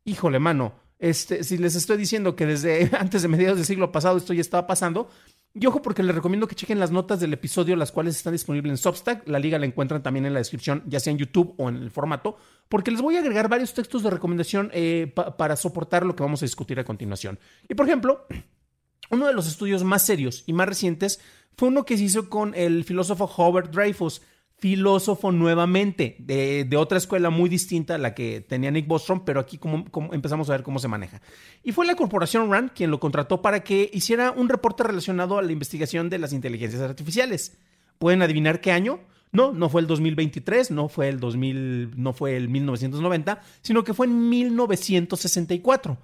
Híjole, 0.07 0.39
mano, 0.39 0.77
este, 0.99 1.45
si 1.45 1.59
les 1.59 1.75
estoy 1.75 1.99
diciendo 1.99 2.37
que 2.37 2.47
desde 2.47 2.91
antes 2.99 3.21
de 3.21 3.29
mediados 3.29 3.59
del 3.59 3.67
siglo 3.67 3.93
pasado 3.93 4.17
esto 4.17 4.33
ya 4.33 4.41
estaba 4.41 4.67
pasando, 4.67 5.11
y 5.61 5.67
ojo 5.67 5.83
porque 5.83 6.03
les 6.03 6.15
recomiendo 6.15 6.47
que 6.47 6.55
chequen 6.55 6.79
las 6.79 6.91
notas 6.91 7.21
del 7.21 7.33
episodio, 7.33 7.75
las 7.75 7.91
cuales 7.91 8.17
están 8.17 8.33
disponibles 8.33 8.71
en 8.71 8.77
Substack. 8.77 9.27
La 9.29 9.39
liga 9.39 9.59
la 9.59 9.67
encuentran 9.67 10.03
también 10.03 10.27
en 10.27 10.33
la 10.33 10.39
descripción, 10.39 10.83
ya 10.87 11.01
sea 11.01 11.11
en 11.11 11.19
YouTube 11.19 11.55
o 11.57 11.69
en 11.69 11.77
el 11.77 11.91
formato, 11.91 12.37
porque 12.69 12.91
les 12.91 13.01
voy 13.01 13.17
a 13.17 13.21
agregar 13.21 13.49
varios 13.49 13.75
textos 13.75 14.03
de 14.03 14.11
recomendación 14.11 14.71
eh, 14.73 15.13
para 15.37 15.57
soportar 15.57 16.07
lo 16.07 16.15
que 16.15 16.23
vamos 16.23 16.43
a 16.43 16.47
discutir 16.47 16.79
a 16.79 16.85
continuación. 16.85 17.39
Y 17.69 17.75
por 17.75 17.87
ejemplo, 17.87 18.27
uno 19.11 19.27
de 19.27 19.33
los 19.33 19.49
estudios 19.49 19.83
más 19.83 20.03
serios 20.03 20.45
y 20.47 20.53
más 20.53 20.69
recientes 20.69 21.21
fue 21.57 21.69
uno 21.69 21.85
que 21.85 21.97
se 21.97 22.05
hizo 22.05 22.29
con 22.29 22.55
el 22.55 22.85
filósofo 22.85 23.25
Howard 23.25 23.71
Dreyfus 23.71 24.23
filósofo 24.59 25.31
nuevamente, 25.31 26.17
de, 26.19 26.69
otra 26.77 26.99
escuela 26.99 27.31
muy 27.31 27.49
distinta 27.49 27.95
a 27.95 27.99
la 27.99 28.15
que 28.15 28.41
tenía 28.41 28.71
Nick 28.71 28.89
Bostrom, 28.89 29.25
pero 29.25 29.39
aquí 29.41 29.57
como, 29.57 29.87
empezamos 30.13 30.49
a 30.49 30.53
ver 30.53 30.63
cómo 30.65 30.81
se 30.81 30.89
maneja. 30.89 31.23
Y 31.63 31.73
fue 31.73 31.87
la 31.87 31.95
corporación 31.95 32.51
RAND 32.51 32.73
quien 32.75 32.91
lo 32.91 32.99
contrató 32.99 33.41
para 33.41 33.61
que 33.63 33.89
hiciera 33.93 34.33
un 34.33 34.49
reporte 34.49 34.83
relacionado 34.83 35.39
a 35.39 35.43
la 35.43 35.53
investigación 35.53 36.11
de 36.11 36.19
las 36.19 36.33
inteligencias 36.33 36.83
artificiales. 36.83 37.57
¿Pueden 37.99 38.23
adivinar 38.23 38.61
qué 38.61 38.73
año? 38.73 39.01
No, 39.31 39.53
no 39.53 39.69
fue 39.69 39.81
el 39.83 39.87
2023, 39.87 40.73
no 40.73 40.89
fue 40.89 41.09
el 41.09 41.21
2000, 41.21 41.93
no 41.97 42.13
fue 42.13 42.37
el 42.37 42.49
1990, 42.49 43.41
sino 43.63 43.85
que 43.85 43.95
fue 43.95 44.07
en 44.07 44.29
1964. 44.29 45.99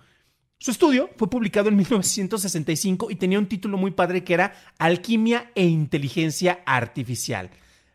Su 0.59 0.71
estudio 0.71 1.11
fue 1.17 1.29
publicado 1.29 1.69
en 1.69 1.77
1965 1.77 3.11
y 3.11 3.17
tenía 3.17 3.39
un 3.39 3.47
título 3.47 3.79
muy 3.79 3.91
padre 3.91 4.23
que 4.23 4.35
era 4.35 4.55
Alquimia 4.79 5.51
e 5.55 5.65
Inteligencia 5.65 6.61
Artificial. 6.65 7.51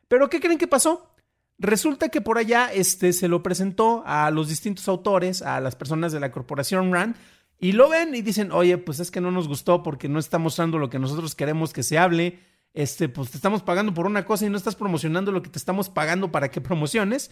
Pero 0.09 0.29
¿qué 0.29 0.41
creen 0.41 0.57
que 0.57 0.67
pasó? 0.67 1.15
Resulta 1.57 2.09
que 2.09 2.19
por 2.19 2.37
allá 2.37 2.73
este, 2.73 3.13
se 3.13 3.29
lo 3.29 3.41
presentó 3.41 4.03
a 4.05 4.29
los 4.31 4.49
distintos 4.49 4.87
autores, 4.89 5.41
a 5.41 5.61
las 5.61 5.77
personas 5.77 6.11
de 6.11 6.19
la 6.19 6.31
corporación 6.31 6.91
RAND, 6.91 7.15
y 7.59 7.73
lo 7.73 7.89
ven 7.89 8.15
y 8.15 8.21
dicen, 8.21 8.51
oye, 8.51 8.77
pues 8.77 8.99
es 8.99 9.11
que 9.11 9.21
no 9.21 9.31
nos 9.31 9.47
gustó 9.47 9.83
porque 9.83 10.07
no 10.09 10.19
está 10.19 10.37
mostrando 10.37 10.77
lo 10.79 10.89
que 10.89 10.99
nosotros 10.99 11.35
queremos 11.35 11.73
que 11.73 11.83
se 11.83 11.97
hable, 11.97 12.39
este, 12.73 13.09
pues 13.09 13.31
te 13.31 13.37
estamos 13.37 13.61
pagando 13.61 13.93
por 13.93 14.05
una 14.05 14.25
cosa 14.25 14.45
y 14.45 14.49
no 14.49 14.57
estás 14.57 14.75
promocionando 14.75 15.31
lo 15.31 15.41
que 15.41 15.49
te 15.49 15.59
estamos 15.59 15.89
pagando 15.89 16.31
para 16.31 16.49
que 16.49 16.61
promociones. 16.61 17.31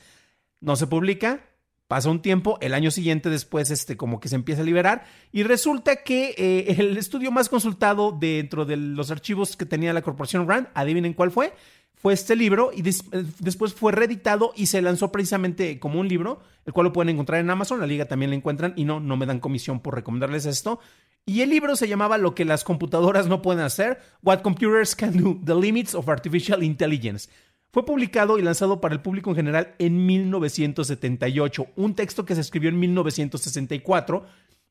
No 0.59 0.75
se 0.75 0.87
publica, 0.87 1.45
pasa 1.87 2.09
un 2.09 2.21
tiempo, 2.21 2.57
el 2.59 2.73
año 2.73 2.91
siguiente 2.91 3.29
después 3.29 3.71
este, 3.71 3.95
como 3.95 4.19
que 4.19 4.27
se 4.27 4.35
empieza 4.35 4.61
a 4.61 4.65
liberar 4.65 5.05
y 5.31 5.43
resulta 5.43 6.03
que 6.03 6.35
eh, 6.37 6.75
el 6.77 6.97
estudio 6.97 7.31
más 7.31 7.47
consultado 7.47 8.11
dentro 8.11 8.65
de 8.65 8.75
los 8.75 9.09
archivos 9.09 9.55
que 9.55 9.65
tenía 9.65 9.93
la 9.93 10.01
corporación 10.01 10.47
RAND, 10.47 10.67
adivinen 10.73 11.13
cuál 11.13 11.31
fue, 11.31 11.53
fue 11.97 12.13
este 12.13 12.35
libro 12.35 12.71
y 12.73 12.87
eh, 12.87 13.25
después 13.39 13.73
fue 13.73 13.91
reeditado 13.91 14.53
y 14.55 14.67
se 14.67 14.81
lanzó 14.81 15.11
precisamente 15.11 15.79
como 15.79 15.99
un 15.99 16.07
libro, 16.07 16.39
el 16.65 16.73
cual 16.73 16.85
lo 16.85 16.93
pueden 16.93 17.09
encontrar 17.09 17.39
en 17.41 17.49
Amazon, 17.49 17.79
la 17.79 17.87
liga 17.87 18.05
también 18.05 18.31
lo 18.31 18.37
encuentran 18.37 18.73
y 18.75 18.85
no, 18.85 18.99
no 18.99 19.17
me 19.17 19.25
dan 19.25 19.39
comisión 19.39 19.79
por 19.79 19.95
recomendarles 19.95 20.45
esto. 20.45 20.79
Y 21.25 21.41
el 21.41 21.49
libro 21.49 21.75
se 21.75 21.89
llamaba 21.89 22.17
Lo 22.17 22.35
que 22.35 22.45
las 22.45 22.63
computadoras 22.63 23.27
no 23.27 23.41
pueden 23.41 23.61
hacer, 23.61 23.99
What 24.23 24.41
Computers 24.41 24.95
Can 24.95 25.17
Do, 25.17 25.37
The 25.43 25.55
Limits 25.55 25.93
of 25.93 26.07
Artificial 26.07 26.63
Intelligence. 26.63 27.29
Fue 27.73 27.83
publicado 27.85 28.39
y 28.39 28.41
lanzado 28.41 28.79
para 28.79 28.95
el 28.95 29.01
público 29.01 29.31
en 29.31 29.35
general 29.35 29.75
en 29.77 30.05
1978, 30.05 31.67
un 31.75 31.95
texto 31.95 32.25
que 32.25 32.33
se 32.33 32.41
escribió 32.41 32.69
en 32.69 32.79
1964 32.79 34.25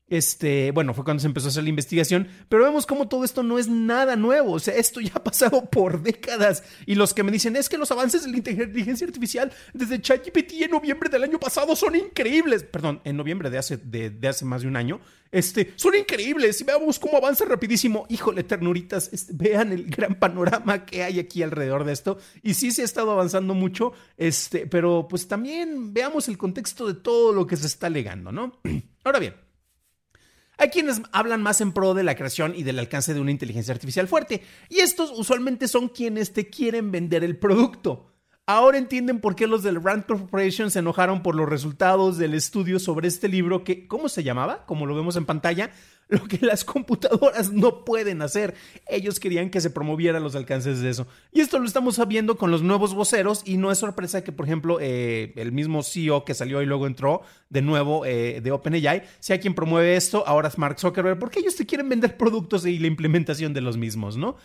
este, 0.09 0.71
bueno, 0.71 0.93
fue 0.93 1.03
cuando 1.03 1.21
se 1.21 1.27
empezó 1.27 1.47
a 1.47 1.49
hacer 1.49 1.63
la 1.63 1.69
investigación, 1.69 2.27
pero 2.47 2.63
vemos 2.63 2.85
cómo 2.85 3.07
todo 3.07 3.23
esto 3.25 3.43
no 3.43 3.59
es 3.59 3.67
nada 3.67 4.15
nuevo, 4.15 4.53
o 4.53 4.59
sea, 4.59 4.75
esto 4.75 5.01
ya 5.01 5.11
ha 5.15 5.23
pasado 5.23 5.65
por 5.69 6.01
décadas 6.01 6.63
y 6.85 6.95
los 6.95 7.13
que 7.13 7.23
me 7.23 7.31
dicen 7.31 7.55
es 7.55 7.67
que 7.67 7.77
los 7.77 7.91
avances 7.91 8.23
de 8.23 8.31
la 8.31 8.37
inteligencia 8.37 9.05
artificial 9.05 9.51
desde 9.73 10.01
ChatGPT 10.01 10.53
en 10.61 10.71
noviembre 10.71 11.09
del 11.09 11.23
año 11.23 11.39
pasado 11.39 11.75
son 11.75 11.95
increíbles, 11.95 12.63
perdón, 12.63 13.01
en 13.03 13.17
noviembre 13.17 13.49
de 13.49 13.57
hace, 13.57 13.77
de, 13.77 14.15
hace 14.27 14.45
más 14.45 14.61
de 14.61 14.67
un 14.69 14.77
año, 14.77 15.01
este, 15.29 15.73
son 15.75 15.95
increíbles 15.95 16.61
y 16.61 16.63
veamos 16.63 16.99
cómo 16.99 17.17
avanza 17.17 17.43
rapidísimo, 17.43 18.05
híjole, 18.07 18.43
ternuritas, 18.43 19.09
este, 19.11 19.33
vean 19.35 19.73
el 19.73 19.87
gran 19.87 20.15
panorama 20.15 20.85
que 20.85 21.03
hay 21.03 21.19
aquí 21.19 21.43
alrededor 21.43 21.83
de 21.83 21.91
esto 21.91 22.17
y 22.41 22.53
sí 22.53 22.71
se 22.71 22.83
ha 22.83 22.85
estado 22.85 23.11
avanzando 23.11 23.53
mucho, 23.53 23.91
este, 24.15 24.67
pero 24.67 25.07
pues 25.09 25.27
también 25.27 25.93
veamos 25.93 26.29
el 26.29 26.37
contexto 26.37 26.87
de 26.87 26.93
todo 26.93 27.33
lo 27.33 27.45
que 27.45 27.57
se 27.57 27.67
está 27.67 27.87
alegando, 27.87 28.31
¿no? 28.31 28.61
Ahora 29.03 29.19
bien, 29.19 29.35
hay 30.57 30.69
quienes 30.69 31.01
hablan 31.11 31.41
más 31.41 31.61
en 31.61 31.71
pro 31.71 31.93
de 31.93 32.03
la 32.03 32.15
creación 32.15 32.53
y 32.55 32.63
del 32.63 32.79
alcance 32.79 33.13
de 33.13 33.19
una 33.19 33.31
inteligencia 33.31 33.73
artificial 33.73 34.07
fuerte, 34.07 34.41
y 34.69 34.79
estos 34.79 35.11
usualmente 35.17 35.67
son 35.67 35.89
quienes 35.89 36.33
te 36.33 36.49
quieren 36.49 36.91
vender 36.91 37.23
el 37.23 37.37
producto. 37.37 38.13
Ahora 38.49 38.77
entienden 38.77 39.19
por 39.19 39.35
qué 39.35 39.45
los 39.45 39.61
del 39.61 39.83
Rand 39.83 40.05
Corporation 40.05 40.71
se 40.71 40.79
enojaron 40.79 41.21
por 41.21 41.35
los 41.35 41.49
resultados 41.49 42.17
del 42.17 42.33
estudio 42.33 42.79
sobre 42.79 43.09
este 43.09 43.27
libro 43.27 43.65
que, 43.65 43.87
¿cómo 43.87 44.07
se 44.07 44.23
llamaba? 44.23 44.65
Como 44.65 44.85
lo 44.85 44.95
vemos 44.95 45.17
en 45.17 45.25
pantalla, 45.25 45.71
lo 46.09 46.23
que 46.27 46.39
las 46.45 46.63
computadoras 46.63 47.51
no 47.51 47.83
pueden 47.83 48.21
hacer. 48.21 48.55
Ellos 48.87 49.19
querían 49.19 49.49
que 49.49 49.61
se 49.61 49.69
promovieran 49.69 50.23
los 50.23 50.35
alcances 50.35 50.79
de 50.79 50.89
eso. 50.89 51.07
Y 51.31 51.41
esto 51.41 51.59
lo 51.59 51.65
estamos 51.65 52.05
viendo 52.07 52.37
con 52.37 52.51
los 52.51 52.61
nuevos 52.61 52.93
voceros 52.93 53.41
y 53.45 53.57
no 53.57 53.71
es 53.71 53.79
sorpresa 53.79 54.23
que, 54.23 54.31
por 54.31 54.45
ejemplo, 54.45 54.77
eh, 54.79 55.33
el 55.35 55.51
mismo 55.51 55.83
CEO 55.83 56.23
que 56.23 56.33
salió 56.33 56.61
y 56.61 56.65
luego 56.65 56.87
entró 56.87 57.21
de 57.49 57.61
nuevo 57.61 58.05
eh, 58.05 58.41
de 58.41 58.51
OpenAI 58.51 59.03
sea 59.19 59.39
quien 59.39 59.53
promueve 59.53 59.95
esto, 59.95 60.23
ahora 60.27 60.47
es 60.47 60.57
Mark 60.57 60.79
Zuckerberg, 60.79 61.19
porque 61.19 61.39
ellos 61.39 61.55
te 61.55 61.65
quieren 61.65 61.89
vender 61.89 62.17
productos 62.17 62.65
y 62.65 62.79
la 62.79 62.87
implementación 62.87 63.53
de 63.53 63.61
los 63.61 63.77
mismos, 63.77 64.17
¿no? 64.17 64.37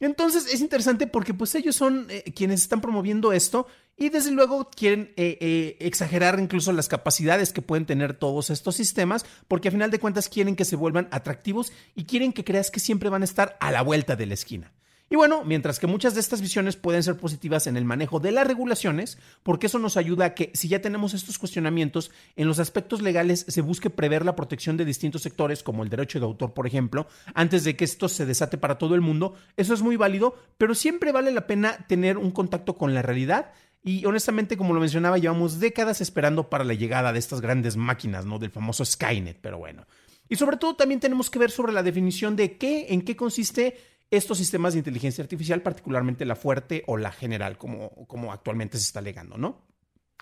Entonces 0.00 0.52
es 0.52 0.62
interesante 0.62 1.06
porque 1.06 1.34
pues 1.34 1.54
ellos 1.54 1.76
son 1.76 2.06
eh, 2.08 2.24
quienes 2.34 2.62
están 2.62 2.80
promoviendo 2.80 3.32
esto 3.32 3.66
y 3.98 4.08
desde 4.08 4.30
luego 4.30 4.70
quieren 4.70 5.12
eh, 5.16 5.36
eh, 5.40 5.76
exagerar 5.78 6.40
incluso 6.40 6.72
las 6.72 6.88
capacidades 6.88 7.52
que 7.52 7.60
pueden 7.60 7.84
tener 7.84 8.14
todos 8.14 8.48
estos 8.48 8.76
sistemas 8.76 9.26
porque 9.46 9.68
a 9.68 9.72
final 9.72 9.90
de 9.90 10.00
cuentas 10.00 10.30
quieren 10.30 10.56
que 10.56 10.64
se 10.64 10.74
vuelvan 10.74 11.08
atractivos 11.10 11.70
y 11.94 12.04
quieren 12.04 12.32
que 12.32 12.44
creas 12.44 12.70
que 12.70 12.80
siempre 12.80 13.10
van 13.10 13.20
a 13.20 13.26
estar 13.26 13.58
a 13.60 13.70
la 13.70 13.82
vuelta 13.82 14.16
de 14.16 14.24
la 14.24 14.34
esquina. 14.34 14.72
Y 15.12 15.16
bueno, 15.16 15.42
mientras 15.44 15.80
que 15.80 15.88
muchas 15.88 16.14
de 16.14 16.20
estas 16.20 16.40
visiones 16.40 16.76
pueden 16.76 17.02
ser 17.02 17.16
positivas 17.16 17.66
en 17.66 17.76
el 17.76 17.84
manejo 17.84 18.20
de 18.20 18.30
las 18.30 18.46
regulaciones, 18.46 19.18
porque 19.42 19.66
eso 19.66 19.80
nos 19.80 19.96
ayuda 19.96 20.26
a 20.26 20.34
que 20.34 20.52
si 20.54 20.68
ya 20.68 20.80
tenemos 20.80 21.14
estos 21.14 21.36
cuestionamientos, 21.36 22.12
en 22.36 22.46
los 22.46 22.60
aspectos 22.60 23.02
legales 23.02 23.44
se 23.48 23.60
busque 23.60 23.90
prever 23.90 24.24
la 24.24 24.36
protección 24.36 24.76
de 24.76 24.84
distintos 24.84 25.22
sectores, 25.22 25.64
como 25.64 25.82
el 25.82 25.88
derecho 25.88 26.20
de 26.20 26.26
autor, 26.26 26.54
por 26.54 26.68
ejemplo, 26.68 27.08
antes 27.34 27.64
de 27.64 27.74
que 27.74 27.84
esto 27.84 28.08
se 28.08 28.24
desate 28.24 28.56
para 28.56 28.78
todo 28.78 28.94
el 28.94 29.00
mundo, 29.00 29.34
eso 29.56 29.74
es 29.74 29.82
muy 29.82 29.96
válido, 29.96 30.36
pero 30.58 30.76
siempre 30.76 31.10
vale 31.10 31.32
la 31.32 31.48
pena 31.48 31.86
tener 31.88 32.16
un 32.16 32.30
contacto 32.30 32.76
con 32.76 32.94
la 32.94 33.02
realidad. 33.02 33.50
Y 33.82 34.06
honestamente, 34.06 34.56
como 34.56 34.74
lo 34.74 34.80
mencionaba, 34.80 35.18
llevamos 35.18 35.58
décadas 35.58 36.00
esperando 36.00 36.48
para 36.48 36.62
la 36.62 36.74
llegada 36.74 37.12
de 37.12 37.18
estas 37.18 37.40
grandes 37.40 37.76
máquinas, 37.76 38.26
¿no? 38.26 38.38
Del 38.38 38.52
famoso 38.52 38.84
Skynet, 38.84 39.38
pero 39.40 39.58
bueno. 39.58 39.88
Y 40.28 40.36
sobre 40.36 40.56
todo 40.56 40.76
también 40.76 41.00
tenemos 41.00 41.30
que 41.30 41.40
ver 41.40 41.50
sobre 41.50 41.72
la 41.72 41.82
definición 41.82 42.36
de 42.36 42.56
qué, 42.58 42.86
en 42.90 43.02
qué 43.02 43.16
consiste 43.16 43.76
estos 44.10 44.38
sistemas 44.38 44.72
de 44.72 44.80
inteligencia 44.80 45.22
artificial, 45.22 45.62
particularmente 45.62 46.24
la 46.24 46.36
fuerte 46.36 46.82
o 46.86 46.96
la 46.96 47.12
general, 47.12 47.58
como, 47.58 47.90
como 48.06 48.32
actualmente 48.32 48.78
se 48.78 48.84
está 48.84 48.98
alegando, 48.98 49.38
¿no? 49.38 49.62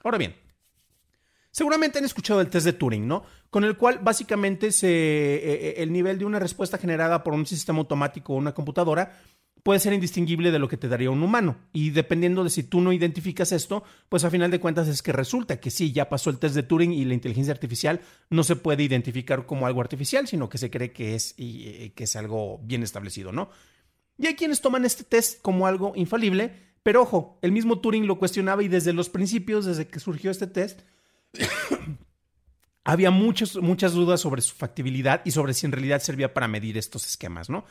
Ahora 0.04 0.18
bien, 0.18 0.35
seguramente 1.50 1.99
han 1.99 2.04
escuchado 2.04 2.40
el 2.40 2.49
test 2.49 2.66
de 2.66 2.75
Turing, 2.75 3.09
¿no? 3.09 3.25
Con 3.50 3.64
el 3.64 3.76
cual 3.76 4.00
básicamente 4.02 4.73
se, 4.73 4.88
eh, 4.88 5.40
eh, 5.42 5.75
el 5.78 5.92
nivel 5.92 6.18
de 6.18 6.26
una 6.26 6.38
respuesta 6.38 6.78
generada 6.78 7.25
por 7.25 7.33
un 7.33 7.47
sistema 7.47 7.78
automático 7.78 8.35
o 8.35 8.37
una 8.37 8.54
computadora 8.54 9.18
puede 9.62 9.80
ser 9.80 9.92
indistinguible 9.92 10.50
de 10.50 10.59
lo 10.59 10.68
que 10.68 10.76
te 10.76 10.88
daría 10.88 11.11
un 11.11 11.23
humano. 11.23 11.57
Y 11.73 11.90
dependiendo 11.90 12.45
de 12.45 12.50
si 12.50 12.62
tú 12.62 12.80
no 12.80 12.92
identificas 12.92 13.52
esto, 13.52 13.85
pues 14.09 14.25
a 14.25 14.30
final 14.30 14.50
de 14.50 14.61
cuentas 14.61 14.88
es 14.88 15.02
que 15.02 15.12
resulta 15.12 15.61
que 15.61 15.71
sí, 15.71 15.92
ya 15.92 16.09
pasó 16.09 16.30
el 16.30 16.38
test 16.38 16.54
de 16.54 16.62
Turing 16.62 16.92
y 16.92 17.04
la 17.04 17.14
inteligencia 17.14 17.52
artificial 17.52 18.00
no 18.30 18.45
se 18.45 18.57
puede 18.57 18.83
identificar 18.83 19.47
como 19.47 19.66
algo 19.66 19.80
artificial, 19.80 20.26
sino 20.26 20.49
que 20.49 20.59
se 20.59 20.71
cree 20.71 20.92
que 20.92 21.14
es, 21.14 21.35
y, 21.37 21.66
eh, 21.66 21.92
que 21.95 22.04
es 22.04 22.16
algo 22.16 22.61
bien 22.62 22.83
establecido, 22.83 23.33
¿no? 23.33 23.50
Y 24.18 24.26
hay 24.26 24.34
quienes 24.34 24.60
toman 24.60 24.84
este 24.84 25.04
test 25.04 25.40
como 25.40 25.66
algo 25.66 25.92
infalible, 25.94 26.52
pero 26.82 27.02
ojo, 27.02 27.38
el 27.40 27.52
mismo 27.52 27.80
Turing 27.80 28.06
lo 28.06 28.18
cuestionaba 28.18 28.62
y 28.62 28.68
desde 28.68 28.92
los 28.92 29.08
principios, 29.08 29.64
desde 29.64 29.87
que 29.87 30.00
surgió 30.00 30.30
este 30.30 30.48
test, 30.48 30.80
había 32.84 33.10
muchas, 33.10 33.56
muchas 33.56 33.92
dudas 33.92 34.20
sobre 34.20 34.42
su 34.42 34.54
factibilidad 34.54 35.22
y 35.25 35.30
sobre 35.30 35.54
si 35.54 35.66
en 35.66 35.72
realidad 35.72 36.00
servía 36.00 36.34
para 36.34 36.48
medir 36.48 36.76
estos 36.76 37.06
esquemas, 37.06 37.48
¿no? 37.48 37.64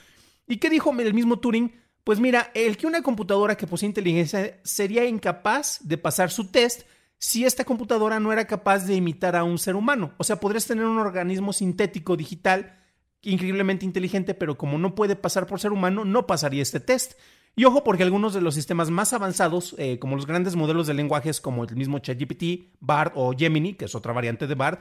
¿Y 0.48 0.58
qué 0.58 0.70
dijo 0.70 0.96
el 0.98 1.14
mismo 1.14 1.40
Turing? 1.40 1.74
Pues 2.04 2.22
mira, 2.22 2.52
el 2.54 2.78
que 2.78 2.88
una 2.88 3.02
computadora 3.02 3.58
que 3.58 3.68
posee 3.68 3.88
inteligencia 3.88 4.60
sería 4.64 5.06
incapaz 5.06 5.80
de 5.82 5.98
pasar 5.98 6.32
su 6.32 6.50
test 6.50 6.84
si 7.20 7.46
esta 7.46 7.66
computadora 7.66 8.20
no 8.20 8.32
era 8.32 8.46
capaz 8.46 8.86
de 8.86 8.96
imitar 8.96 9.36
a 9.36 9.44
un 9.44 9.58
ser 9.58 9.76
humano. 9.76 10.14
O 10.18 10.24
sea, 10.24 10.40
podrías 10.40 10.66
tener 10.66 10.86
un 10.86 11.00
organismo 11.00 11.52
sintético 11.52 12.16
digital 12.16 12.78
increíblemente 13.22 13.86
inteligente, 13.86 14.34
pero 14.34 14.58
como 14.58 14.78
no 14.78 14.96
puede 14.96 15.16
pasar 15.16 15.48
por 15.48 15.60
ser 15.60 15.72
humano, 15.72 16.06
no 16.06 16.28
pasaría 16.28 16.62
este 16.62 16.80
test. 16.80 17.14
Y 17.56 17.66
ojo, 17.66 17.84
porque 17.84 18.04
algunos 18.04 18.34
de 18.34 18.42
los 18.42 18.54
sistemas 18.54 18.92
más 18.92 19.14
avanzados, 19.14 19.76
eh, 19.80 19.98
como 19.98 20.16
los 20.16 20.28
grandes 20.28 20.56
modelos 20.56 20.86
de 20.86 20.94
lenguajes 20.94 21.42
como 21.42 21.64
el 21.64 21.76
mismo 21.76 21.98
ChatGPT, 21.98 22.78
BART 22.80 23.14
o 23.16 23.34
Gemini, 23.36 23.74
que 23.74 23.86
es 23.86 23.96
otra 23.96 24.14
variante 24.14 24.46
de 24.46 24.54
BART, 24.54 24.80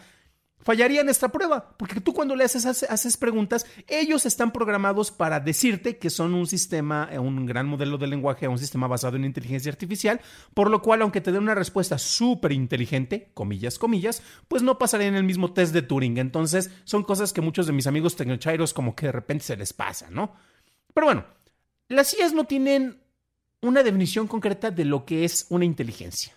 fallarían 0.61 1.09
esta 1.09 1.29
prueba, 1.31 1.77
porque 1.77 2.01
tú 2.01 2.13
cuando 2.13 2.35
le 2.35 2.45
haces, 2.45 2.67
haces, 2.67 3.17
preguntas, 3.17 3.67
ellos 3.87 4.27
están 4.27 4.53
programados 4.53 5.11
para 5.11 5.39
decirte 5.41 5.99
que 5.99 6.11
son 6.11 6.35
un 6.35 6.47
sistema, 6.47 7.09
eh, 7.13 7.19
un 7.19 7.47
gran 7.47 7.69
modelo 7.69 7.99
de 7.99 8.07
lenguaje, 8.07 8.49
un 8.49 8.59
sistema 8.59 8.89
basado 8.89 9.17
en 9.17 9.25
inteligencia 9.25 9.71
artificial, 9.71 10.21
por 10.55 10.71
lo 10.71 10.83
cual, 10.83 11.03
aunque 11.03 11.21
te 11.21 11.33
den 11.33 11.43
una 11.43 11.55
respuesta 11.55 11.99
súper 11.99 12.53
inteligente, 12.53 13.31
comillas, 13.35 13.79
comillas, 13.79 14.23
pues 14.49 14.63
no 14.63 14.79
pasarían 14.79 15.15
el 15.15 15.25
mismo 15.25 15.53
test 15.53 15.73
de 15.73 15.83
Turing. 15.83 16.19
Entonces, 16.19 16.71
son 16.85 17.05
cosas 17.05 17.33
que 17.33 17.41
muchos 17.41 17.67
de 17.67 17.73
mis 17.73 17.87
amigos 17.87 18.17
tecnochairos 18.17 18.75
como 18.75 18.97
que 18.97 19.07
de 19.07 19.13
repente 19.13 19.45
se 19.45 19.57
les 19.57 19.73
pasa, 19.73 20.09
¿no? 20.11 20.35
Pero 20.93 21.07
bueno, 21.07 21.25
las 21.89 22.19
IAs 22.19 22.33
no 22.33 22.45
tienen 22.45 23.01
una 23.63 23.83
definición 23.83 24.27
concreta 24.27 24.71
de 24.71 24.85
lo 24.85 25.05
que 25.05 25.25
es 25.25 25.47
una 25.51 25.65
inteligencia. 25.65 26.35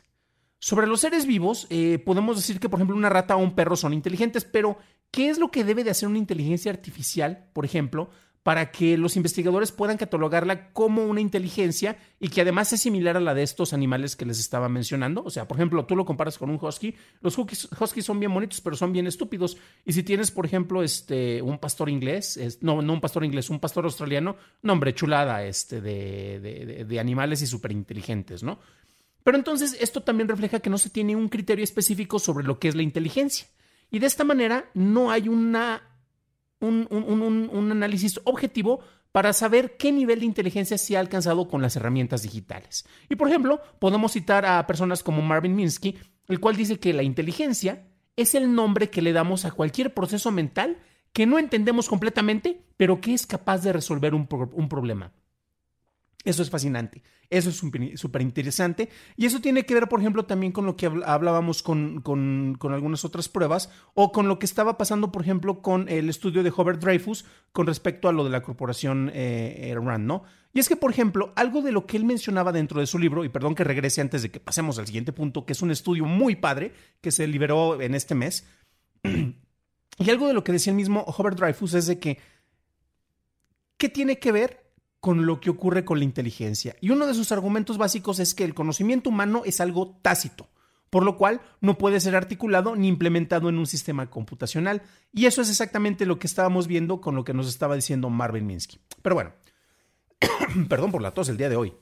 Sobre 0.60 0.88
los 0.88 1.00
seres 1.00 1.25
vivos, 1.25 1.68
eh, 1.70 2.00
podemos 2.00 2.36
decir 2.36 2.60
que, 2.60 2.68
por 2.68 2.80
ejemplo, 2.80 2.96
una 2.96 3.10
rata 3.10 3.38
o 3.38 3.39
un 3.39 3.56
perro 3.56 3.78
son 3.78 3.94
inteligentes, 3.94 4.44
pero 4.44 4.78
¿qué 5.10 5.30
es 5.30 5.39
lo 5.39 5.51
que 5.51 5.63
debe 5.63 5.86
de 5.86 5.92
hacer 5.92 6.10
una 6.10 6.18
inteligencia 6.18 6.70
artificial, 6.70 7.50
por 7.54 7.63
ejemplo, 7.63 8.10
para 8.44 8.72
que 8.72 8.98
los 8.98 9.16
investigadores 9.16 9.72
puedan 9.72 9.98
catalogarla 9.98 10.72
como 10.72 11.06
una 11.06 11.22
inteligencia 11.22 11.98
y 12.20 12.30
que 12.30 12.42
además 12.42 12.74
es 12.74 12.82
similar 12.82 13.16
a 13.16 13.22
la 13.22 13.34
de 13.34 13.44
estos 13.44 13.72
animales 13.72 14.18
que 14.18 14.25
les 14.25 14.38
estaba 14.39 14.68
mencionando? 14.68 15.24
O 15.24 15.30
sea, 15.30 15.48
por 15.48 15.56
ejemplo, 15.56 15.86
tú 15.86 15.96
lo 15.96 16.06
comparas 16.06 16.38
con 16.38 16.50
un 16.50 16.60
husky, 16.62 16.94
los 17.22 17.38
huskies, 17.38 18.06
son 18.06 18.20
bien 18.20 18.34
bonitos, 18.34 18.60
pero 18.60 18.75
son 18.75 18.92
bien 18.92 19.08
estúpidos. 19.08 19.58
Y 19.86 19.94
si 19.94 20.04
tienes, 20.04 20.30
por 20.30 20.46
ejemplo, 20.46 20.84
este, 20.84 21.42
un 21.42 21.60
pastor 21.60 21.89
inglés, 21.89 22.60
no, 22.60 22.82
no 22.82 22.94
un 22.94 23.01
pastor 23.01 23.24
inglés, 23.24 23.50
un 23.50 23.60
pastor 23.60 23.86
australiano, 23.86 24.36
no, 24.62 24.74
hombre, 24.74 24.94
chulada 24.94 25.46
este, 25.46 25.80
de, 25.80 26.39
de, 26.42 26.86
de 26.86 27.00
animales 27.00 27.42
y 27.42 27.48
súper 27.48 27.72
inteligentes, 27.72 28.44
¿no? 28.44 28.60
Pero 29.24 29.38
entonces 29.38 29.78
esto 29.80 30.02
también 30.02 30.30
refleja 30.30 30.60
que 30.60 30.70
no 30.70 30.78
se 30.78 30.90
tiene 30.90 31.16
un 31.16 31.30
criterio 31.30 31.64
específico 31.64 32.20
sobre 32.20 32.46
lo 32.46 32.60
que 32.60 32.70
es 32.70 32.76
la 32.76 32.84
inteligencia. 32.84 33.48
Y 33.92 34.00
de 34.00 34.08
esta 34.08 34.24
manera 34.24 34.70
no 34.74 35.12
hay 35.12 35.28
una, 35.28 35.82
un, 36.60 36.88
un, 36.90 37.72
análisis 37.72 38.20
objetivo 38.24 38.82
para 39.12 39.34
saber 39.34 39.78
qué 39.78 39.92
nivel 39.92 40.20
de 40.20 40.26
inteligencia 40.26 40.78
se 40.78 40.96
ha 40.96 41.00
alcanzado 41.00 41.48
con 41.48 41.62
las 41.62 41.76
herramientas 41.76 42.22
digitales. 42.22 42.86
Y 43.10 43.16
por 43.16 43.28
ejemplo, 43.28 43.60
podemos 43.80 44.12
citar 44.12 44.46
a 44.46 44.66
personas 44.68 45.02
como 45.02 45.22
Marvin 45.22 45.56
Minsky, 45.56 45.98
el 46.28 46.40
cual 46.40 46.56
dice 46.56 46.80
que 46.80 46.94
la 46.94 47.04
inteligencia 47.04 47.88
es 48.16 48.36
el 48.36 48.54
nombre 48.54 48.90
que 48.90 49.02
le 49.02 49.14
damos 49.14 49.46
a 49.46 49.52
cualquier 49.52 49.94
proceso 49.94 50.32
mental 50.32 50.78
que 51.14 51.26
no 51.26 51.40
entendemos 51.40 51.90
completamente, 51.90 52.62
pero 52.78 53.02
que 53.02 53.14
es 53.14 53.26
capaz 53.26 53.64
de 53.64 53.74
resolver 53.74 54.14
un, 54.14 54.28
un 54.54 54.70
problema. 54.70 55.12
Eso 56.26 56.44
es 56.44 56.50
fascinante, 56.50 57.02
eso 57.30 57.50
es 57.50 57.56
súper 57.56 58.22
interesante 58.22 58.90
y 59.16 59.26
eso 59.26 59.40
tiene 59.40 59.66
que 59.66 59.74
ver, 59.74 59.88
por 59.88 60.02
ejemplo, 60.02 60.26
también 60.26 60.52
con 60.52 60.66
lo 60.66 60.76
que 60.76 60.86
hablábamos 61.06 61.64
con, 61.64 62.04
algunas 62.62 63.06
otras 63.06 63.30
pruebas 63.30 63.72
o 63.94 64.12
con 64.12 64.28
lo 64.28 64.38
que 64.38 64.46
estaba 64.46 64.78
pasando, 64.78 65.14
por 65.14 65.22
ejemplo, 65.22 65.62
con 65.62 65.88
el 65.88 66.10
estudio 66.10 66.44
de 66.44 66.52
Hobart 66.54 66.82
Dreyfus 66.82 67.24
con 67.54 67.68
respecto 67.68 68.10
a 68.10 68.12
lo 68.12 68.26
de 68.26 68.32
la 68.32 68.44
corporación 68.44 69.10
eh, 69.14 69.74
RAND, 69.82 70.06
¿no? 70.06 70.24
Y 70.52 70.60
es 70.60 70.68
que, 70.68 70.76
por 70.76 70.92
ejemplo, 70.92 71.32
algo 71.38 71.62
de 71.62 71.72
lo 71.72 71.86
que 71.86 71.96
él 71.96 72.04
mencionaba 72.04 72.52
dentro 72.52 72.82
de 72.82 72.88
su 72.88 73.00
libro, 73.00 73.24
y 73.24 73.30
perdón 73.30 73.56
que 73.56 73.64
regrese 73.64 74.02
antes 74.02 74.22
de 74.22 74.30
que 74.30 74.42
pasemos 74.42 74.78
al 74.78 74.88
siguiente 74.88 75.14
punto, 75.14 75.46
que 75.46 75.54
es 75.54 75.62
un 75.62 75.72
estudio 75.72 76.04
muy 76.04 76.36
padre 76.36 76.74
que 77.00 77.12
se 77.12 77.28
liberó 77.28 77.80
en 77.82 77.96
este 77.96 78.14
mes, 78.14 78.46
y 79.04 80.10
algo 80.10 80.28
de 80.28 80.34
lo 80.34 80.44
que 80.44 80.52
decía 80.52 80.72
el 80.72 80.78
mismo 80.78 81.02
Hobart 81.02 81.40
Dreyfus 81.40 81.76
es 81.76 81.88
de 81.88 82.00
que, 82.00 82.20
¿qué 83.78 83.88
tiene 83.88 84.20
que 84.20 84.34
ver 84.34 84.69
con 85.00 85.25
lo 85.25 85.39
que 85.39 85.50
ocurre 85.50 85.86
con 85.86 86.00
la 86.00 86.06
inteligencia. 86.06 86.75
Y 86.82 86.89
uno 86.89 87.08
de 87.08 87.13
sus 87.13 87.32
argumentos 87.32 87.77
básicos 87.77 88.20
es 88.20 88.34
que 88.34 88.44
el 88.44 88.53
conocimiento 88.53 89.10
humano 89.10 89.44
es 89.46 89.62
algo 89.62 89.98
tácito, 90.01 90.48
por 90.89 91.03
lo 91.03 91.18
cual 91.18 91.41
no 91.62 91.77
puede 91.77 92.00
ser 92.00 92.15
articulado 92.15 92.75
ni 92.75 92.88
implementado 92.88 93.50
en 93.50 93.58
un 93.58 93.68
sistema 93.68 94.10
computacional. 94.10 94.82
Y 95.13 95.25
eso 95.25 95.41
es 95.41 95.50
exactamente 95.50 96.06
lo 96.06 96.20
que 96.20 96.27
estábamos 96.27 96.68
viendo 96.68 97.00
con 97.00 97.15
lo 97.15 97.24
que 97.24 97.34
nos 97.34 97.48
estaba 97.48 97.75
diciendo 97.75 98.10
Marvin 98.10 98.46
Minsky. 98.46 98.79
Pero 99.01 99.15
bueno, 99.15 99.32
perdón 100.70 100.91
por 100.91 101.01
la 101.01 101.12
tos 101.12 101.29
el 101.29 101.38
día 101.38 101.50
de 101.50 101.56
hoy. 101.56 101.74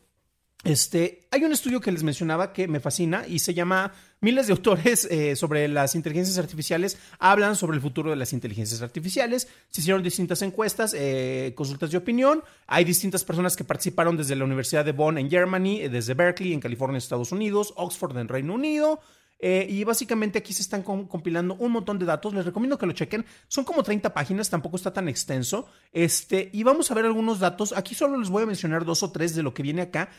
Este, 0.64 1.28
hay 1.32 1.44
un 1.44 1.54
estudio 1.54 1.80
que 1.80 1.92
les 1.92 2.04
mencionaba 2.04 2.52
que 2.52 2.68
me 2.68 2.80
fascina 2.80 3.26
y 3.28 3.40
se 3.40 3.54
llama 3.54 3.94
Miles 4.20 4.48
de 4.48 4.54
autores 4.54 5.06
eh, 5.12 5.36
sobre 5.36 5.68
las 5.68 5.94
inteligencias 5.94 6.40
artificiales 6.40 6.98
hablan 7.20 7.56
sobre 7.56 7.76
el 7.76 7.82
futuro 7.82 8.10
de 8.10 8.16
las 8.16 8.34
inteligencias 8.34 8.82
artificiales. 8.82 9.48
Se 9.70 9.82
hicieron 9.82 10.02
distintas 10.02 10.42
encuestas, 10.42 10.96
eh, 10.98 11.54
consultas 11.56 11.92
de 11.92 11.98
opinión. 11.98 12.44
Hay 12.66 12.84
distintas 12.84 13.24
personas 13.24 13.56
que 13.56 13.64
participaron 13.64 14.18
desde 14.18 14.36
la 14.36 14.46
Universidad 14.46 14.84
de 14.84 14.92
Bonn 14.92 15.20
en 15.20 15.30
Germany, 15.30 15.82
eh, 15.82 15.90
desde 15.90 16.16
Berkeley 16.16 16.54
en 16.54 16.60
California, 16.60 16.98
Estados 16.98 17.32
Unidos, 17.32 17.74
Oxford 17.78 18.18
en 18.18 18.28
Reino 18.28 18.54
Unido. 18.56 19.00
y 19.40 19.84
básicamente 19.84 20.40
aquí 20.40 20.52
se 20.52 20.64
están 20.64 20.82
compilando 20.82 21.54
un 21.60 21.72
montón 21.72 22.00
de 22.00 22.06
datos. 22.06 22.34
Les 22.34 22.44
recomiendo 22.44 22.76
que 22.80 22.88
lo 22.88 22.94
chequen. 22.94 23.24
Son 23.48 23.64
como 23.64 23.84
30 23.84 24.12
páginas, 24.12 24.50
tampoco 24.50 24.78
está 24.78 24.92
tan 24.92 25.08
extenso. 25.08 25.68
Este, 25.94 26.50
y 26.52 26.64
vamos 26.64 26.90
a 26.90 26.96
ver 26.96 27.06
algunos 27.06 27.38
datos. 27.40 27.72
Aquí 27.78 27.94
solo 27.94 28.18
les 28.18 28.30
voy 28.30 28.42
a 28.42 28.46
mencionar 28.48 28.84
dos 28.84 29.04
o 29.04 29.12
tres 29.12 29.36
de 29.36 29.44
lo 29.44 29.54
que 29.54 29.62
viene 29.62 29.84
acá. 29.84 30.10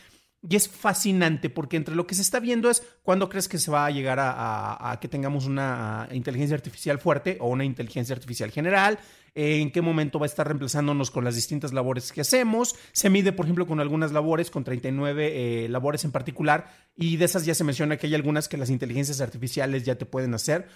Y 0.40 0.54
es 0.54 0.68
fascinante 0.68 1.50
porque 1.50 1.76
entre 1.76 1.96
lo 1.96 2.06
que 2.06 2.14
se 2.14 2.22
está 2.22 2.38
viendo 2.38 2.70
es 2.70 2.82
cuándo 3.02 3.28
crees 3.28 3.48
que 3.48 3.58
se 3.58 3.70
va 3.70 3.86
a 3.86 3.90
llegar 3.90 4.18
a, 4.20 4.96
que 5.00 5.08
tengamos 5.08 5.46
una 5.46 6.08
inteligencia 6.12 6.54
artificial 6.54 6.98
fuerte 6.98 7.38
o 7.40 7.48
una 7.48 7.64
inteligencia 7.64 8.14
artificial 8.14 8.50
general. 8.52 8.98
En 9.34 9.70
qué 9.70 9.82
momento 9.82 10.18
va 10.18 10.26
a 10.26 10.28
estar 10.28 10.46
reemplazándonos 10.46 11.10
con 11.10 11.24
las 11.24 11.34
distintas 11.34 11.72
labores 11.72 12.12
que 12.12 12.20
hacemos. 12.20 12.76
Se 12.92 13.10
mide, 13.10 13.32
por 13.32 13.46
ejemplo, 13.46 13.66
con 13.66 13.80
algunas 13.80 14.12
labores, 14.12 14.50
con 14.50 14.64
39 14.64 15.64
eh, 15.64 15.68
labores 15.68 16.04
en 16.04 16.12
particular, 16.12 16.70
y 16.96 17.16
de 17.16 17.24
esas 17.24 17.44
ya 17.44 17.54
se 17.54 17.64
menciona 17.64 17.96
que 17.96 18.06
hay 18.06 18.14
algunas 18.14 18.48
que 18.48 18.56
las 18.56 18.70
inteligencias 18.70 19.20
artificiales 19.20 19.84
ya 19.84 19.96
te 19.96 20.06
pueden 20.06 20.34
hacer. 20.34 20.68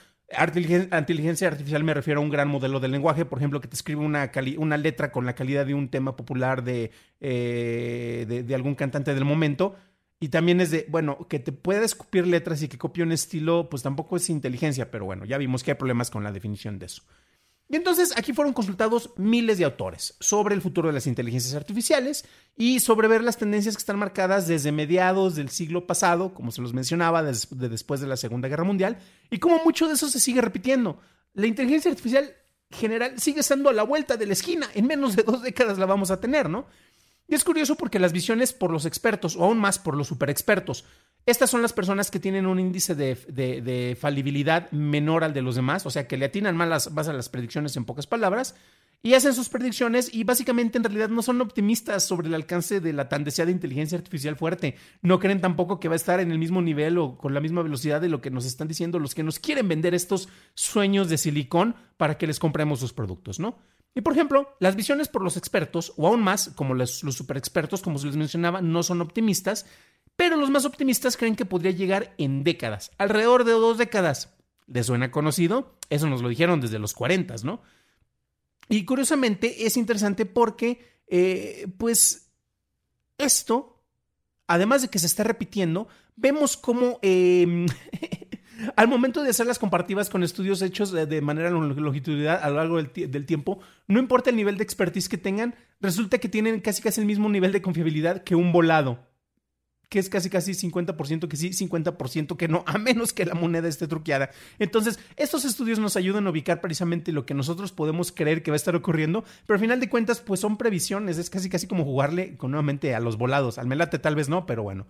Inteligencia 0.92 1.49
artificial 1.49 1.85
me 1.85 1.94
refiero 1.94 2.21
a 2.21 2.23
un 2.23 2.30
gran 2.30 2.49
modelo 2.49 2.80
de 2.80 2.88
lenguaje, 2.88 3.25
por 3.25 3.38
ejemplo, 3.38 3.61
que 3.61 3.68
te 3.68 3.76
escribe 3.76 4.00
una, 4.00 4.76
letra 4.76 5.12
con 5.12 5.26
la 5.26 5.35
calidad 5.35 5.66
de 5.66 5.75
un 5.75 5.88
tema 5.88 6.16
popular 6.16 6.64
de, 6.64 6.90
eh, 7.21 8.25
de, 8.28 8.42
de 8.42 8.54
algún 8.54 8.75
cantante 8.75 9.14
del 9.14 9.25
momento 9.25 9.76
y 10.23 10.28
también 10.28 10.61
es 10.61 10.71
de, 10.71 10.87
bueno, 10.88 11.26
que 11.28 11.40
te 11.40 11.50
pueda 11.50 11.85
escupir 11.85 12.28
letras 12.28 12.62
y 12.62 12.68
que 12.68 12.78
copie 12.78 13.02
un 13.02 13.11
estilo, 13.11 13.68
pues 13.68 13.82
tampoco 13.82 14.14
es 14.14 14.30
inteligencia, 14.30 14.88
pero 14.88 15.04
bueno, 15.04 15.25
ya 15.25 15.37
vimos 15.37 15.64
que 15.64 15.73
hay 15.73 15.76
problemas 15.76 16.12
con 16.12 16.23
la 16.23 16.30
definición 16.30 16.78
de 16.78 16.87
eso. 16.87 17.02
Y 17.73 17.76
entonces 17.76 18.12
aquí 18.19 18.35
fueron 18.35 18.52
consultados 18.52 19.14
miles 19.17 19.57
de 19.57 19.64
autores 19.64 20.14
sobre 20.21 20.55
el 20.55 20.61
futuro 20.61 20.88
de 20.88 20.93
las 20.93 21.07
inteligencias 21.07 21.55
artificiales 21.55 22.26
y 22.55 22.81
sobre 22.81 23.09
ver 23.09 23.25
las 23.25 23.38
tendencias 23.38 23.76
que 23.76 23.81
están 23.81 23.99
marcadas 23.99 24.47
desde 24.47 24.71
mediados 24.73 25.37
del 25.37 25.49
siglo 25.49 25.87
pasado, 25.87 26.35
como 26.35 26.52
se 26.52 26.61
los 26.61 26.75
mencionaba, 26.75 27.23
desde 27.23 27.71
después 27.71 28.02
de 28.02 28.09
la 28.09 28.19
Segunda 28.19 28.49
Guerra 28.49 28.64
Mundial, 28.64 28.99
y 29.31 29.38
cómo 29.38 29.64
mucho 29.64 29.88
de 29.88 29.95
eso 29.95 30.11
se 30.11 30.21
sigue 30.21 30.43
repitiendo. 30.43 31.00
La 31.33 31.47
inteligencia 31.47 31.91
artificial 31.91 32.37
general 32.71 33.19
sigue 33.19 33.41
estando 33.41 33.71
a 33.71 33.73
la 33.73 33.85
vuelta 33.85 34.19
de 34.19 34.26
la 34.26 34.35
esquina, 34.35 34.69
en 34.75 34.87
menos 34.87 35.17
de 35.17 35.23
dos 35.23 35.41
décadas 35.41 35.79
la 35.79 35.87
vamos 35.87 36.11
a 36.11 36.21
tener, 36.21 36.50
¿no? 36.50 36.67
Y 37.29 37.35
es 37.35 37.45
curioso 37.45 37.76
porque 37.76 37.99
las 37.99 38.12
visiones 38.12 38.52
por 38.52 38.71
los 38.71 38.85
expertos, 38.85 39.37
o 39.37 39.45
aún 39.45 39.59
más 39.59 39.79
por 39.79 39.97
los 39.97 40.09
superexpertos, 40.09 40.85
estas 41.25 41.50
son 41.50 41.62
las 41.62 41.73
personas 41.73 42.11
que 42.11 42.19
tienen 42.19 42.47
un 42.47 42.59
índice 42.59 42.95
de, 42.95 43.97
falibilidad 44.00 44.71
menor 44.73 45.23
al 45.23 45.33
de 45.33 45.43
los 45.43 45.55
demás, 45.55 45.87
o 45.87 45.91
sea, 45.91 46.09
que 46.09 46.17
le 46.17 46.25
atinan 46.25 46.57
más, 46.57 46.88
a 46.88 47.12
las 47.12 47.29
predicciones 47.29 47.76
en 47.76 47.85
pocas 47.85 48.07
palabras, 48.07 48.57
y 49.05 49.14
hacen 49.14 49.35
sus 49.35 49.49
predicciones 49.49 50.12
y 50.14 50.23
básicamente 50.23 50.79
en 50.79 50.85
realidad 50.85 51.09
no 51.09 51.23
son 51.23 51.41
optimistas 51.41 52.05
sobre 52.05 52.29
el 52.29 52.35
alcance 52.35 52.81
de 52.81 52.93
la 52.93 53.09
tan 53.09 53.25
deseada 53.25 53.50
inteligencia 53.50 53.99
artificial 53.99 54.37
fuerte. 54.37 54.76
No 55.00 55.19
creen 55.19 55.41
tampoco 55.41 55.81
que 55.81 55.88
va 55.88 55.95
a 55.95 55.97
estar 55.97 56.21
en 56.21 56.31
el 56.31 56.38
mismo 56.38 56.62
nivel 56.62 56.99
o 56.99 57.19
con 57.19 57.35
la 57.35 57.41
misma 57.41 57.62
velocidad 57.62 58.00
de 58.00 58.09
lo 58.09 58.21
que 58.21 58.31
nos 58.31 58.45
están 58.45 58.69
diciendo 58.69 59.00
los 59.00 59.17
que 59.17 59.25
nos 59.25 59.41
quieren 59.41 59.67
vender 59.67 59.95
estos 59.95 60.29
sueños 60.55 61.09
de 61.09 61.19
silicón 61.19 61.75
para 61.97 62.17
que 62.17 62.29
les 62.29 62.38
compremos 62.38 62.79
sus 62.79 62.93
productos, 62.93 63.41
¿no? 63.41 63.59
Y 63.95 64.01
por 64.01 64.15
ejemplo, 64.15 64.55
las 64.59 64.75
visiones 64.75 65.09
por 65.09 65.23
los 65.23 65.37
expertos, 65.37 65.93
o 65.97 66.07
aún 66.07 66.23
más, 66.23 66.51
como 66.57 66.75
los, 66.75 67.03
los 67.03 67.15
super 67.15 67.37
expertos, 67.37 67.83
como 67.83 67.99
se 67.99 68.07
les 68.07 68.17
mencionaba, 68.17 68.63
no 68.63 68.83
son 68.83 69.01
optimistas, 69.01 69.67
pero 70.17 70.37
los 70.37 70.51
más 70.51 70.65
optimistas 70.65 71.17
creen 71.17 71.37
que 71.37 71.45
podría 71.45 71.73
llegar 71.73 72.15
en 72.19 72.45
décadas, 72.45 72.91
alrededor 72.99 73.45
de 73.45 73.53
dos 73.53 73.79
décadas. 73.79 74.35
¿Les 74.67 74.87
suena 74.87 75.11
conocido? 75.11 75.75
Eso 75.91 76.07
nos 76.07 76.23
lo 76.23 76.29
dijeron 76.29 76.61
desde 76.61 76.79
los 76.79 76.95
40, 76.95 77.35
¿no? 77.45 77.61
Y 78.69 78.85
curiosamente 78.85 79.67
es 79.67 79.77
interesante 79.77 80.25
porque, 80.25 81.03
eh, 81.07 81.67
pues, 81.77 82.31
esto, 83.19 83.85
además 84.47 84.83
de 84.83 84.89
que 84.89 84.99
se 84.99 85.07
está 85.07 85.25
repitiendo, 85.25 85.89
vemos 86.17 86.57
cómo 86.57 86.99
em, 87.03 87.67
Al 88.76 88.88
momento 88.88 89.23
de 89.23 89.30
hacer 89.30 89.47
las 89.47 89.59
comparativas 89.59 90.11
con 90.11 90.23
estudios 90.23 90.62
hechos 90.62 90.92
de, 90.92 91.21
manera 91.21 91.50
longitudinal 91.50 92.38
a 92.42 92.50
lo 92.50 92.56
largo 92.56 92.76
del, 92.76 93.26
tiempo, 93.26 93.61
no 93.88 93.99
importa 93.99 94.30
el 94.30 94.37
nivel 94.37 94.56
de 94.56 94.64
expertise 94.64 95.09
que 95.09 95.18
tengan, 95.18 95.54
resulta 95.80 96.18
que 96.18 96.28
tienen 96.28 96.61
casi 96.61 96.82
casi 96.82 97.00
el 97.00 97.06
mismo 97.06 97.28
nivel 97.28 97.52
de 97.52 97.62
confiabilidad 97.62 98.23
que 98.23 98.35
un 98.35 98.52
volado, 98.52 98.99
que 99.88 99.99
es 99.99 100.09
casi 100.09 100.30
casi 100.30 100.52
50% 100.52 101.28
que 101.28 101.37
sí, 101.37 101.50
50% 101.50 102.37
que 102.37 102.49
no, 102.49 102.62
a 102.66 102.78
menos 102.78 103.12
que 103.12 103.26
la 103.26 103.35
moneda 103.35 103.68
esté 103.68 103.88
truqueada. 103.88 104.30
Entonces, 104.59 104.99
estos 105.16 105.44
estudios 105.44 105.78
nos 105.78 105.97
ayudan 105.97 106.26
a 106.26 106.30
ubicar 106.30 106.61
precisamente 106.61 107.12
lo 107.12 107.26
que 107.26 107.35
nosotros 107.35 107.73
podemos 107.73 108.12
creer 108.12 108.42
que 108.42 108.50
va 108.50 108.54
a 108.54 108.56
estar 108.56 108.76
ocurriendo, 108.76 109.25
pero 109.47 109.56
al 109.56 109.61
final 109.61 109.80
de 109.80 109.88
cuentas, 109.88 110.21
pues 110.21 110.40
son 110.40 110.56
previsiones, 110.56 111.18
es 111.18 111.30
casi 111.30 111.49
casi 111.49 111.66
como 111.66 111.85
jugarle 111.85 112.37
con, 112.37 112.52
nuevamente 112.52 112.94
a 112.94 113.00
los 113.00 113.18
volados, 113.18 113.59
al 113.59 113.66
melate 113.66 113.99
tal 113.99 114.14
vez 114.14 114.28
no, 114.28 114.47
pero 114.47 114.62
bueno. 114.62 114.87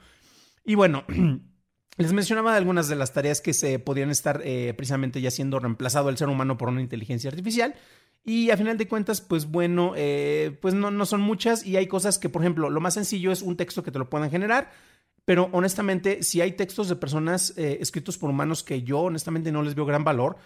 Y 0.64 0.74
bueno, 0.76 1.04
Les 1.98 2.12
mencionaba 2.12 2.56
algunas 2.56 2.88
de 2.88 2.96
las 2.96 3.12
tareas 3.12 3.40
que 3.40 3.52
se 3.52 3.78
podrían 3.78 4.10
estar 4.10 4.40
eh, 4.44 4.72
precisamente 4.74 5.20
ya 5.20 5.30
siendo 5.30 5.58
reemplazado 5.58 6.08
el 6.08 6.16
ser 6.16 6.28
humano 6.28 6.56
por 6.56 6.68
una 6.68 6.80
inteligencia 6.80 7.28
artificial. 7.28 7.74
Y 8.24 8.50
a 8.50 8.56
final 8.56 8.78
de 8.78 8.88
cuentas, 8.88 9.20
pues 9.20 9.50
bueno, 9.50 9.92
eh, 9.96 10.56
pues 10.62 10.74
no, 10.74 10.90
no 10.90 11.04
son 11.04 11.20
muchas 11.20 11.66
y 11.66 11.76
hay 11.76 11.88
cosas 11.88 12.18
que, 12.18 12.28
por 12.28 12.40
ejemplo, 12.40 12.70
lo 12.70 12.80
más 12.80 12.94
sencillo 12.94 13.30
es 13.30 13.42
un 13.42 13.56
texto 13.56 13.82
que 13.82 13.90
te 13.90 13.98
lo 13.98 14.08
puedan 14.08 14.30
generar. 14.30 14.70
Pero 15.24 15.50
honestamente, 15.52 16.22
si 16.22 16.40
hay 16.40 16.52
textos 16.52 16.88
de 16.88 16.96
personas 16.96 17.52
eh, 17.56 17.78
escritos 17.80 18.16
por 18.16 18.30
humanos 18.30 18.62
que 18.62 18.82
yo 18.82 19.00
honestamente 19.00 19.52
no 19.52 19.62
les 19.62 19.74
veo 19.74 19.84
gran 19.86 20.04
valor, 20.04 20.36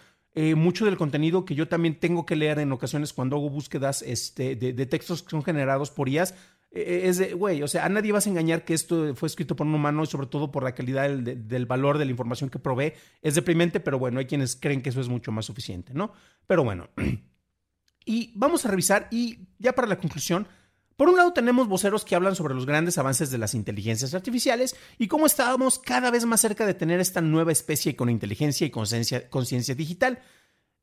mucho 0.55 0.85
del 0.85 0.97
contenido 0.97 1.45
que 1.45 1.55
yo 1.55 1.67
también 1.67 1.99
tengo 1.99 2.23
que 2.27 2.35
leer 2.35 2.59
en 2.59 2.71
ocasiones 2.71 3.11
cuando 3.11 3.37
hago 3.37 3.49
búsquedas 3.49 4.03
este, 4.03 4.55
de, 4.55 4.71
de, 4.71 4.85
textos 4.85 5.23
que 5.23 5.31
son 5.31 5.43
generados 5.43 5.89
por 5.89 6.09
IAS, 6.09 6.35
es 6.77 7.17
de, 7.17 7.33
güey, 7.33 7.63
o 7.63 7.67
sea, 7.67 7.85
a 7.85 7.89
nadie 7.89 8.11
vas 8.11 8.27
a 8.27 8.29
engañar 8.29 8.65
que 8.65 8.73
esto 8.73 9.15
fue 9.15 9.27
escrito 9.27 9.55
por 9.55 9.67
un 9.67 9.75
humano 9.75 10.03
y 10.03 10.07
sobre 10.07 10.27
todo 10.27 10.51
por 10.51 10.63
la 10.63 10.73
calidad 10.73 11.09
del, 11.09 11.65
valor 11.65 11.97
de 11.97 12.05
la 12.05 12.11
información 12.11 12.49
que 12.49 12.59
provee. 12.59 12.93
Es 13.21 13.35
deprimente, 13.35 13.79
pero 13.79 13.99
bueno, 13.99 14.19
hay 14.19 14.25
quienes 14.25 14.55
creen 14.55 14.81
que 14.81 14.89
eso 14.89 15.01
es 15.01 15.09
mucho 15.09 15.31
más 15.31 15.45
suficiente, 15.45 15.93
¿no? 15.93 16.13
Pero 16.45 16.63
bueno, 16.63 16.89
y 18.05 18.31
vamos 18.35 18.65
a 18.65 18.69
revisar 18.69 19.07
y 19.11 19.47
ya 19.59 19.73
para 19.73 19.87
la 19.87 19.97
conclusión, 19.97 20.47
por 20.95 21.09
un 21.09 21.17
lado 21.17 21.31
tenemos 21.31 21.67
voceros 21.67 22.03
que 22.03 22.15
hablan 22.15 22.35
sobre 22.35 22.55
los 22.55 22.65
grandes 22.65 22.97
avances 22.97 23.29
de 23.29 23.37
las 23.37 23.53
inteligencias 23.53 24.13
artificiales 24.15 24.75
y 24.97 25.07
cómo 25.07 25.27
estábamos 25.27 25.77
cada 25.77 26.09
vez 26.09 26.25
más 26.25 26.41
cerca 26.41 26.65
de 26.65 26.73
tener 26.73 26.99
esta 26.99 27.21
nueva 27.21 27.51
especie 27.51 27.95
con 27.95 28.09
inteligencia 28.09 28.65
y 28.65 28.71
conciencia 28.71 29.75
digital. 29.75 30.19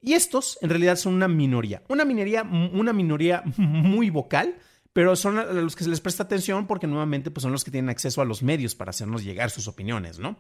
Y 0.00 0.12
estos 0.12 0.58
en 0.60 0.68
realidad 0.68 0.96
son 0.96 1.14
una 1.14 1.28
minoría, 1.28 1.82
una 1.88 2.04
minoría, 2.04 2.42
una 2.42 2.92
minoría 2.92 3.42
muy 3.56 4.10
vocal, 4.10 4.54
pero 4.94 5.16
son 5.16 5.38
a 5.38 5.44
los 5.44 5.76
que 5.76 5.84
se 5.84 5.90
les 5.90 6.00
presta 6.00 6.22
atención 6.22 6.66
porque 6.66 6.86
nuevamente 6.86 7.30
pues, 7.30 7.42
son 7.42 7.52
los 7.52 7.64
que 7.64 7.72
tienen 7.72 7.90
acceso 7.90 8.22
a 8.22 8.24
los 8.24 8.42
medios 8.42 8.74
para 8.74 8.90
hacernos 8.90 9.24
llegar 9.24 9.50
sus 9.50 9.68
opiniones, 9.68 10.18
¿no? 10.18 10.38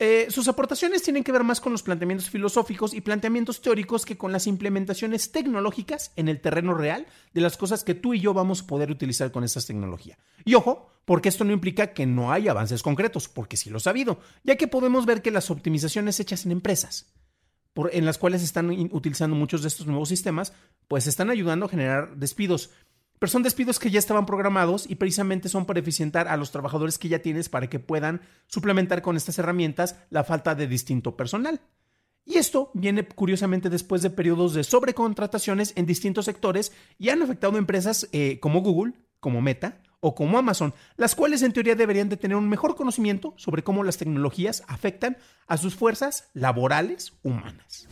Eh, 0.00 0.26
sus 0.28 0.48
aportaciones 0.48 1.04
tienen 1.04 1.22
que 1.22 1.30
ver 1.30 1.44
más 1.44 1.60
con 1.60 1.70
los 1.70 1.84
planteamientos 1.84 2.28
filosóficos 2.28 2.94
y 2.94 3.00
planteamientos 3.00 3.62
teóricos 3.62 4.04
que 4.04 4.18
con 4.18 4.32
las 4.32 4.48
implementaciones 4.48 5.30
tecnológicas 5.30 6.10
en 6.16 6.28
el 6.28 6.40
terreno 6.40 6.74
real 6.74 7.06
de 7.32 7.40
las 7.40 7.56
cosas 7.56 7.84
que 7.84 7.94
tú 7.94 8.12
y 8.12 8.18
yo 8.18 8.34
vamos 8.34 8.62
a 8.62 8.66
poder 8.66 8.90
utilizar 8.90 9.30
con 9.30 9.44
esta 9.44 9.60
tecnología. 9.60 10.18
Y 10.44 10.54
ojo, 10.56 10.90
porque 11.04 11.28
esto 11.28 11.44
no 11.44 11.52
implica 11.52 11.92
que 11.92 12.06
no 12.06 12.32
hay 12.32 12.48
avances 12.48 12.82
concretos, 12.82 13.28
porque 13.28 13.56
sí 13.56 13.70
lo 13.70 13.78
ha 13.78 13.88
habido, 13.88 14.18
ya 14.42 14.56
que 14.56 14.66
podemos 14.66 15.06
ver 15.06 15.22
que 15.22 15.30
las 15.30 15.48
optimizaciones 15.52 16.18
hechas 16.18 16.44
en 16.44 16.50
empresas, 16.50 17.14
en 17.92 18.04
las 18.04 18.18
cuales 18.18 18.42
están 18.42 18.70
utilizando 18.90 19.36
muchos 19.36 19.62
de 19.62 19.68
estos 19.68 19.86
nuevos 19.86 20.08
sistemas, 20.08 20.52
pues 20.88 21.06
están 21.06 21.30
ayudando 21.30 21.66
a 21.66 21.68
generar 21.68 22.16
despidos 22.16 22.70
pero 23.18 23.30
son 23.30 23.42
despidos 23.42 23.78
que 23.78 23.90
ya 23.90 23.98
estaban 23.98 24.26
programados 24.26 24.86
y 24.88 24.96
precisamente 24.96 25.48
son 25.48 25.66
para 25.66 25.80
eficientar 25.80 26.28
a 26.28 26.36
los 26.36 26.50
trabajadores 26.50 26.98
que 26.98 27.08
ya 27.08 27.20
tienes 27.20 27.48
para 27.48 27.68
que 27.68 27.78
puedan 27.78 28.20
suplementar 28.46 29.02
con 29.02 29.16
estas 29.16 29.38
herramientas 29.38 29.96
la 30.10 30.24
falta 30.24 30.54
de 30.54 30.66
distinto 30.66 31.16
personal. 31.16 31.60
Y 32.26 32.38
esto 32.38 32.70
viene 32.74 33.06
curiosamente 33.06 33.68
después 33.68 34.02
de 34.02 34.10
periodos 34.10 34.54
de 34.54 34.64
sobrecontrataciones 34.64 35.74
en 35.76 35.86
distintos 35.86 36.24
sectores 36.24 36.72
y 36.98 37.10
han 37.10 37.22
afectado 37.22 37.54
a 37.54 37.58
empresas 37.58 38.08
eh, 38.12 38.38
como 38.40 38.62
Google, 38.62 38.94
como 39.20 39.42
Meta 39.42 39.78
o 40.00 40.14
como 40.14 40.38
Amazon, 40.38 40.74
las 40.96 41.14
cuales 41.14 41.42
en 41.42 41.52
teoría 41.52 41.74
deberían 41.74 42.08
de 42.08 42.16
tener 42.16 42.36
un 42.36 42.48
mejor 42.48 42.76
conocimiento 42.76 43.34
sobre 43.36 43.62
cómo 43.62 43.84
las 43.84 43.96
tecnologías 43.96 44.62
afectan 44.68 45.16
a 45.46 45.56
sus 45.56 45.74
fuerzas 45.74 46.28
laborales 46.34 47.14
humanas. 47.22 47.88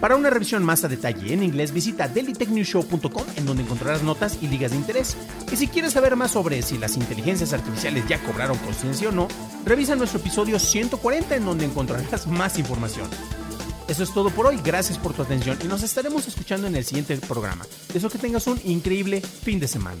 Para 0.00 0.16
una 0.16 0.30
revisión 0.30 0.64
más 0.64 0.82
a 0.82 0.88
detalle 0.88 1.34
en 1.34 1.42
inglés, 1.42 1.72
visita 1.72 2.08
dailytechnewshow.com 2.08 3.24
en 3.36 3.44
donde 3.46 3.62
encontrarás 3.62 4.02
notas 4.02 4.38
y 4.40 4.48
ligas 4.48 4.70
de 4.70 4.78
interés. 4.78 5.16
Y 5.52 5.56
si 5.56 5.68
quieres 5.68 5.92
saber 5.92 6.16
más 6.16 6.30
sobre 6.30 6.62
si 6.62 6.78
las 6.78 6.96
inteligencias 6.96 7.52
artificiales 7.52 8.08
ya 8.08 8.18
cobraron 8.22 8.56
conciencia 8.58 9.10
o 9.10 9.12
no, 9.12 9.28
revisa 9.66 9.96
nuestro 9.96 10.18
episodio 10.20 10.58
140 10.58 11.36
en 11.36 11.44
donde 11.44 11.66
encontrarás 11.66 12.26
más 12.26 12.58
información. 12.58 13.08
Eso 13.88 14.02
es 14.02 14.14
todo 14.14 14.30
por 14.30 14.46
hoy, 14.46 14.58
gracias 14.64 14.98
por 14.98 15.12
tu 15.12 15.22
atención 15.22 15.58
y 15.62 15.66
nos 15.66 15.82
estaremos 15.82 16.26
escuchando 16.26 16.66
en 16.66 16.76
el 16.76 16.84
siguiente 16.84 17.16
programa. 17.18 17.66
Deseo 17.92 18.08
que 18.08 18.18
tengas 18.18 18.46
un 18.46 18.58
increíble 18.64 19.20
fin 19.20 19.60
de 19.60 19.68
semana. 19.68 20.00